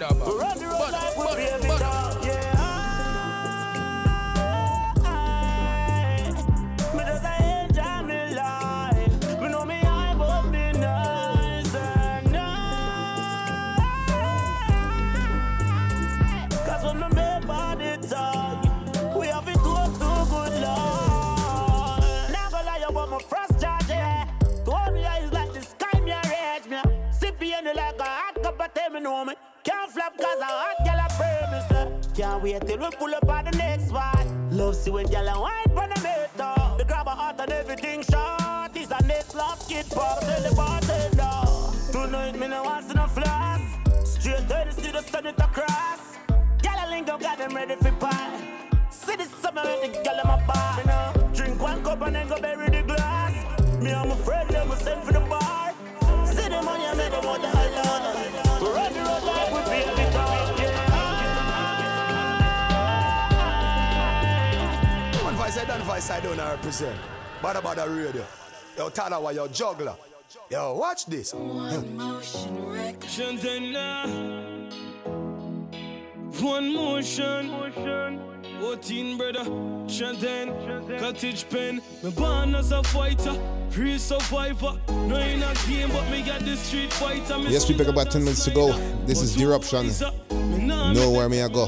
[0.60, 2.25] the road like we baby dog,
[29.06, 29.34] know me.
[29.64, 31.86] Can't flap cause a hot gal a me say.
[32.16, 34.26] Can't wait till we pull up on the next spot.
[34.52, 36.54] Love see when gal a wine pon the meter.
[36.80, 38.76] The grab a heart and everything short.
[38.76, 41.38] Is a next love kid pop, tell the bartender.
[41.92, 43.62] Tonight me no want no floss.
[44.04, 46.02] Straight to the city, sun it across.
[46.64, 48.42] Gal a link up, got them ready for pie.
[48.90, 50.78] See this summer with the gal in my bar.
[50.88, 53.36] Me drink one cup and then go bury the glass.
[53.84, 55.55] Me I'm afraid them will send for the bar.
[65.96, 67.00] Voice I done, voice I don't represent.
[67.42, 68.26] Badda badda radio.
[68.78, 69.96] Yo, Talawah, yo, Jugglerz.
[70.50, 71.34] Yo, watch this.
[73.08, 74.06] Shantana.
[76.42, 77.50] One motion.
[78.60, 79.46] 14 brother,
[79.88, 81.82] Shantan, cottage pen.
[82.04, 83.34] Me born as a fighter,
[83.78, 84.78] real survivor.
[84.90, 87.38] No in a game, but me got the street fighter.
[87.38, 88.74] Me Yes, we pick about 10 minutes to go.
[89.06, 89.88] This is Eruption.
[90.94, 91.68] Know where me I go.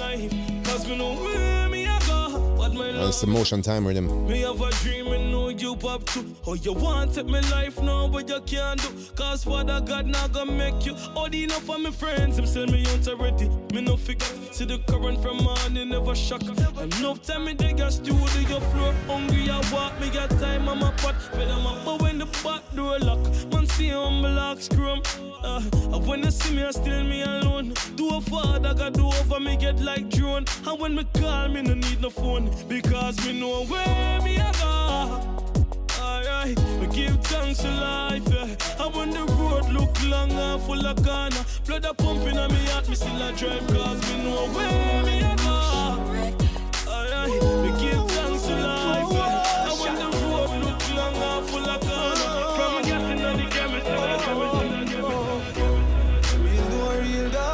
[3.00, 5.07] It's the motion time riddim.
[5.58, 6.36] Know you pop too.
[6.46, 8.90] Oh, you want take me life now, but you can't do.
[9.16, 10.96] Cause Father God not gonna make you.
[11.16, 13.50] Old enough for me friends, them sell me out already.
[13.74, 14.54] Me no forget.
[14.54, 16.44] See the current from morning never shock.
[16.44, 18.94] Enough time me they got studio floor.
[19.08, 21.16] Hungry I walk, me got time on my pot.
[21.16, 23.20] Fed them up, but when the back door lock,
[23.52, 25.02] man see humble like scrum.
[25.44, 27.74] Uh, and when they see me, I still me alone.
[27.96, 30.46] Do a father, got do over me, get like drone.
[30.68, 32.52] And when me call, me no need no phone.
[32.68, 34.67] Because me know where me I go.
[36.48, 38.86] Alright, we give thanks to life, yeah.
[38.86, 42.66] And when the road look long and full of corner, blood a pumping on me
[42.68, 45.52] heart, me still a drive cause me know where me I go.
[46.90, 47.32] Alright,
[47.64, 49.70] we give thanks to life, yeah.
[49.70, 53.74] And when the road look long and full of corner, from getting on the game,
[53.76, 53.88] it's
[56.38, 57.48] Real do real go.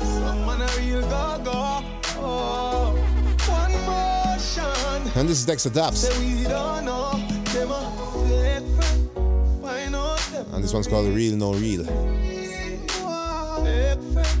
[0.00, 1.60] Some man a real go go.
[2.18, 2.92] Oh,
[3.48, 5.18] one motion.
[5.18, 6.04] And this is Dexta Daps.
[10.70, 11.84] This one's called Real No Real.
[11.84, 12.90] fake
[14.12, 14.40] friend.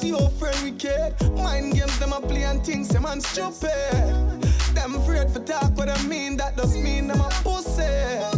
[0.00, 1.14] See how friend wicked.
[1.36, 3.70] Mind games them a play and things them man stupid.
[4.74, 6.36] Them afraid for talk what I mean.
[6.38, 7.82] That does mean them a pussy.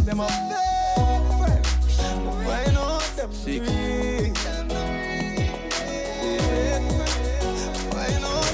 [0.07, 1.67] Them a fake friend.
[2.47, 4.35] Find out them real.
[7.93, 8.53] Find out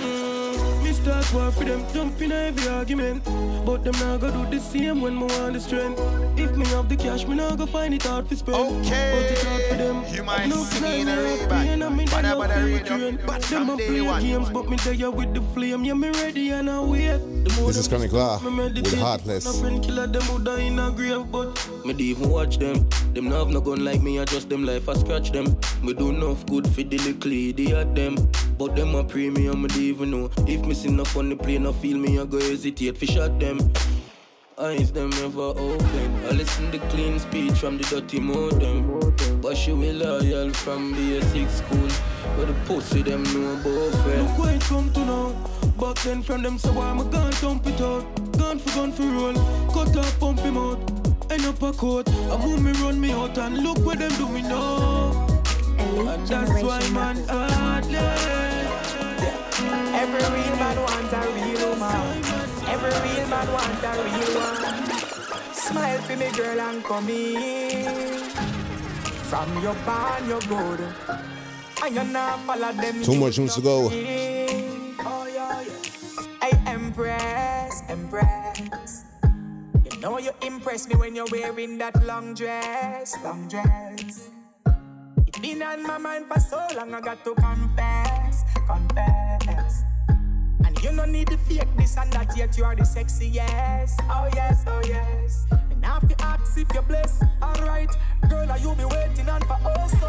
[0.00, 3.22] Mm, me start war for them, jump in every argument.
[3.64, 5.98] But them not go do the same when me want the strength.
[6.38, 8.56] If me have the cash, me not go find it out for spend.
[8.56, 9.12] Okay.
[9.14, 10.04] But it hard for them.
[10.14, 11.04] You might no see me
[11.46, 12.84] fly in a me real up, I mean, Bada they bada no radio.
[12.84, 13.18] train.
[13.26, 14.22] But Them a day play one.
[14.22, 15.84] games, but me there with the flame.
[15.84, 17.18] Yeah, me ready and I wait.
[17.44, 18.84] The more This is them Chronic Law me meditate.
[18.92, 19.44] with Heartless.
[19.46, 22.86] No friend killer, them would die in a grave, but me dey even watch them.
[23.14, 25.56] Them no have no gun like me, I just them life, I scratch them.
[25.84, 28.16] Me do enough good for the little idiot them.
[28.56, 30.30] But them a premium, me dey even know.
[30.46, 33.58] If me see no funny play, no feel me, I go hesitate for shot them.
[34.58, 36.24] Eyes them never open.
[36.24, 38.98] I listen to clean speech from the dirty modem.
[39.42, 41.88] But she will loyal from basic school.
[42.34, 44.22] But the pussy them know about friend.
[44.22, 45.32] Look where it come to now.
[45.78, 48.04] Back then from them, so why am I gonna dump it out?
[48.38, 49.34] Gun for gun for roll.
[49.70, 50.78] Cut up, pump him out.
[51.30, 52.08] End up a coat.
[52.08, 55.23] I move me, run me out, and look what them do me now.
[55.84, 58.24] And that's why man heartless.
[59.94, 62.24] Every real man want a real woman.
[62.72, 65.52] Every real man want a real one.
[65.52, 68.20] Smile for me, girl, and come in.
[69.28, 70.80] From your barn, you're good.
[71.82, 73.02] And you're not follow them.
[73.02, 73.88] Too much room to go.
[73.90, 76.48] Oh, yeah, yeah.
[76.48, 79.04] Hey, Empress, Empress.
[79.90, 84.30] You know you impress me when you're wearing that long dress, long dress.
[85.44, 89.82] Been on my mind for so long, I got to confess, confess.
[90.08, 94.00] And you no need to fake this and that, yet you are the sexiest.
[94.08, 95.44] Oh yes, oh yes.
[95.50, 97.90] And now if you ask if you're blessed, alright.
[98.30, 100.08] Girl, are you be waiting on for oh so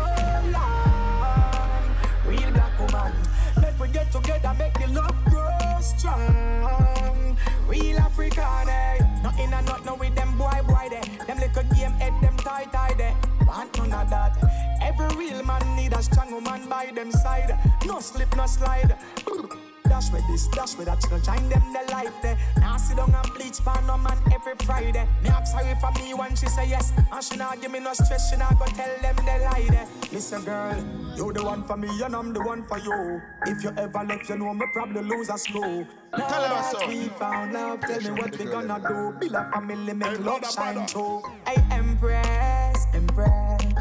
[0.52, 1.84] long?
[2.26, 3.12] Real black woman,
[3.58, 7.38] let we get together, make the love grow strong.
[7.68, 9.00] Real African, eh?
[9.22, 11.04] Nothing and no with them boy, boy, there.
[11.28, 13.14] Them little game head, them tie, tie, there.
[13.46, 14.55] Want none of that.
[14.86, 17.58] Every real man need a strong woman by them side.
[17.86, 18.96] No slip, no slide.
[19.86, 22.36] Dash with this, dash with that, you join them the life there.
[22.58, 25.08] Now sit down and bleach pan no man every Friday.
[25.22, 27.94] Me ask sorry for me when she say yes, and she not give me no
[27.94, 29.88] stress, she not go tell them the lie there.
[30.12, 30.84] Listen girl,
[31.16, 33.22] you the one for me and I'm the one for you.
[33.46, 35.86] If you ever left, you know me probably lose a school.
[36.18, 36.88] Now Tell her that so.
[36.88, 39.20] we found love, tell me what we gonna do.
[39.20, 41.22] Build a family, make love shine through.
[41.46, 43.75] Hey Empress, Empress.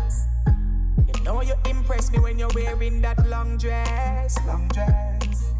[1.55, 5.53] You impress me when you're wearing that long dress, long dress.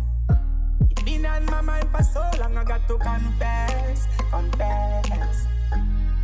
[0.91, 5.47] It's been on my mind for so long, I got to confess, confess.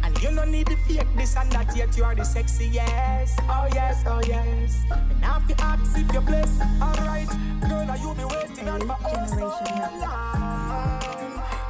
[0.03, 3.39] And you no need to fake this and that, yet you are the sexiest.
[3.49, 4.83] Oh yes, oh yes.
[4.91, 7.29] And now if you ask if you're blessed, alright.
[7.61, 8.99] Girl, are you be waiting on for
[9.29, 10.01] so long?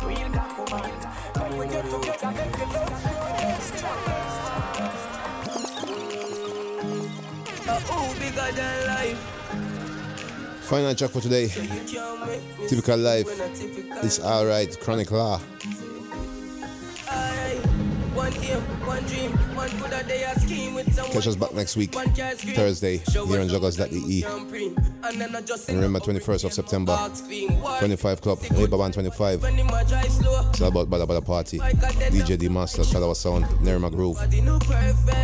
[0.05, 0.91] Real black woman,
[1.37, 3.10] when we get together, make love
[10.63, 11.49] Final track for today.
[12.69, 13.27] Typical life.
[14.05, 14.79] It's alright.
[14.81, 15.41] Chronic Law.
[18.31, 18.41] Aye.
[18.41, 21.13] One aim, one dream, one good a day a scheme with someone.
[21.13, 22.55] Catch us back next week, One can scream.
[22.55, 24.21] Thursday, here on us Jugglerz.de.
[24.23, 24.67] something we
[25.03, 26.97] And then I just And remember, 21st of September,
[27.79, 29.43] 25 Club, Labour Band 25.
[29.43, 31.59] When him a drive slow, It's all about Badda Badda Party.
[31.59, 34.17] DJ D Master, Talawah Sound, Nerima Groove.
[34.17, 34.41] body.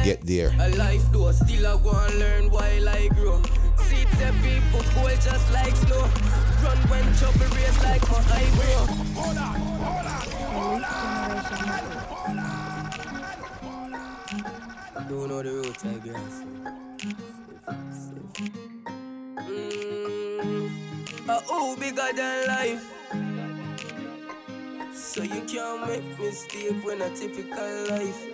[0.05, 0.53] Get there.
[0.61, 3.41] A life though, still I go and learn while I grow.
[3.89, 6.01] See the people cool just like snow.
[6.63, 8.87] Run when trouble race like my eyebrow.
[9.15, 12.56] Hold on, hold on, hold on.
[15.09, 16.43] Don't know the route, I guess.
[19.37, 20.71] Mm,
[21.29, 22.93] uh, oh, bigger than life.
[24.93, 28.27] So you can't make mistake when a typical life.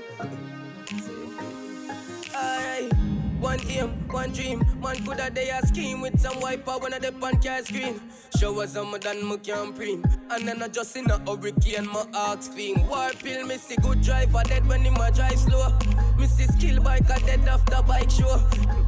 [2.34, 3.01] Aye.
[3.42, 7.00] One aim, one dream, one could a day a scheme with some wiper when I
[7.00, 8.00] dip on car screen.
[8.38, 10.04] Show us some than my can preen.
[10.30, 12.88] And then I just in a hurricane, my ox fiend.
[12.88, 15.76] War pill, me see good driver dead when him a drive slow.
[16.16, 18.40] Me see skill bike a dead after bike show.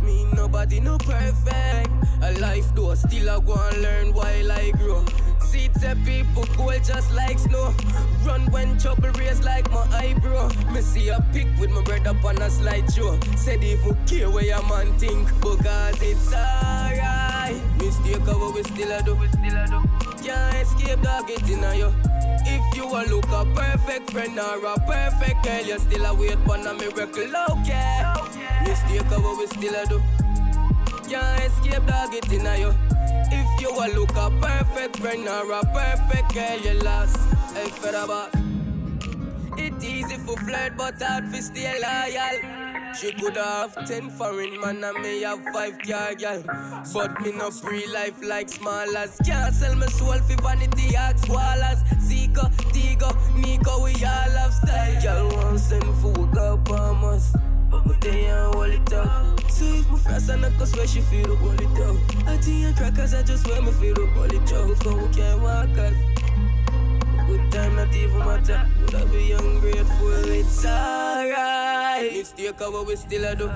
[0.05, 1.91] Me nobody no perfect.
[2.23, 5.05] A life though, still I go and learn while I grow.
[5.55, 7.73] See the people cool just like snow.
[8.27, 10.49] Run when trouble race like my eyebrow.
[10.73, 13.23] Me see a pic with my bread up on a slideshow.
[13.39, 17.55] Said if you care where your man think, because it's alright.
[17.79, 19.15] Mistake of what we still a do.
[20.25, 21.95] Can't escape dog it in a you.
[22.47, 26.39] If you a look a perfect friend or a perfect girl, you still a wait
[26.45, 28.03] for a miracle, okay?
[28.67, 30.03] Mistake of what we still a do.
[31.09, 32.94] Can't escape dog it in a you.
[33.65, 37.17] You a look a perfect friend or a perfect girl, you lost.
[37.55, 37.95] Hey, fed.
[39.57, 42.93] It easy for flirt, but hard for stay loyal.
[42.95, 46.43] She could have ten foreign man and me have five car girl.
[46.93, 51.17] But me no free life like small as Can't sell my soul for vanity at
[51.17, 51.83] squallers.
[52.07, 55.03] Zika, Tigo, Nico, we all have style.
[55.03, 57.35] Girl want send for on us.
[58.05, 59.51] Me up.
[59.51, 62.29] So if my friends and I cause where she feel up.
[62.29, 64.15] I think I crackers, I just wear me feel up.
[64.15, 65.69] Cause we can't walk.
[67.27, 68.69] Good time not even matter.
[68.81, 70.25] Would I be young, grateful?
[70.31, 72.13] It's alright.
[72.13, 73.49] Mistake what we still a do.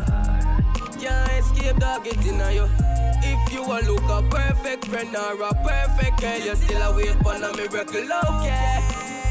[0.98, 2.66] Can't escape dog it in you.
[3.22, 7.16] If you a look a perfect friend or a perfect girl, you still a wait
[7.22, 8.80] for a miracle, okay?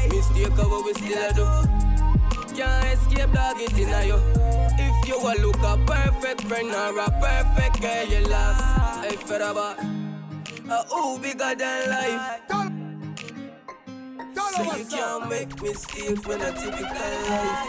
[0.08, 2.54] Mistake what we still a do.
[2.54, 4.77] Can't escape dog it in you.
[5.08, 9.06] You a look a perfect friend or a perfect girl, you lost.
[9.06, 9.78] Hey, about.
[10.68, 12.42] Uh, ooh, bigger than life.
[14.36, 16.84] So you can't make mistakes when I typical
[17.24, 17.68] life.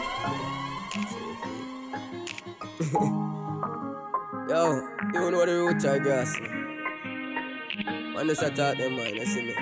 [4.49, 4.83] Yo,
[5.13, 6.35] you know the root I gas.
[8.15, 9.55] When they start talk them mind, you see me.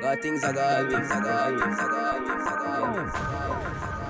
[0.00, 3.90] Got things I got, things I got, things I got, things I got, things I
[3.90, 4.01] got.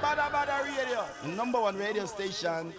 [0.00, 1.04] Badda Badda Radio,
[1.36, 2.72] number one radio station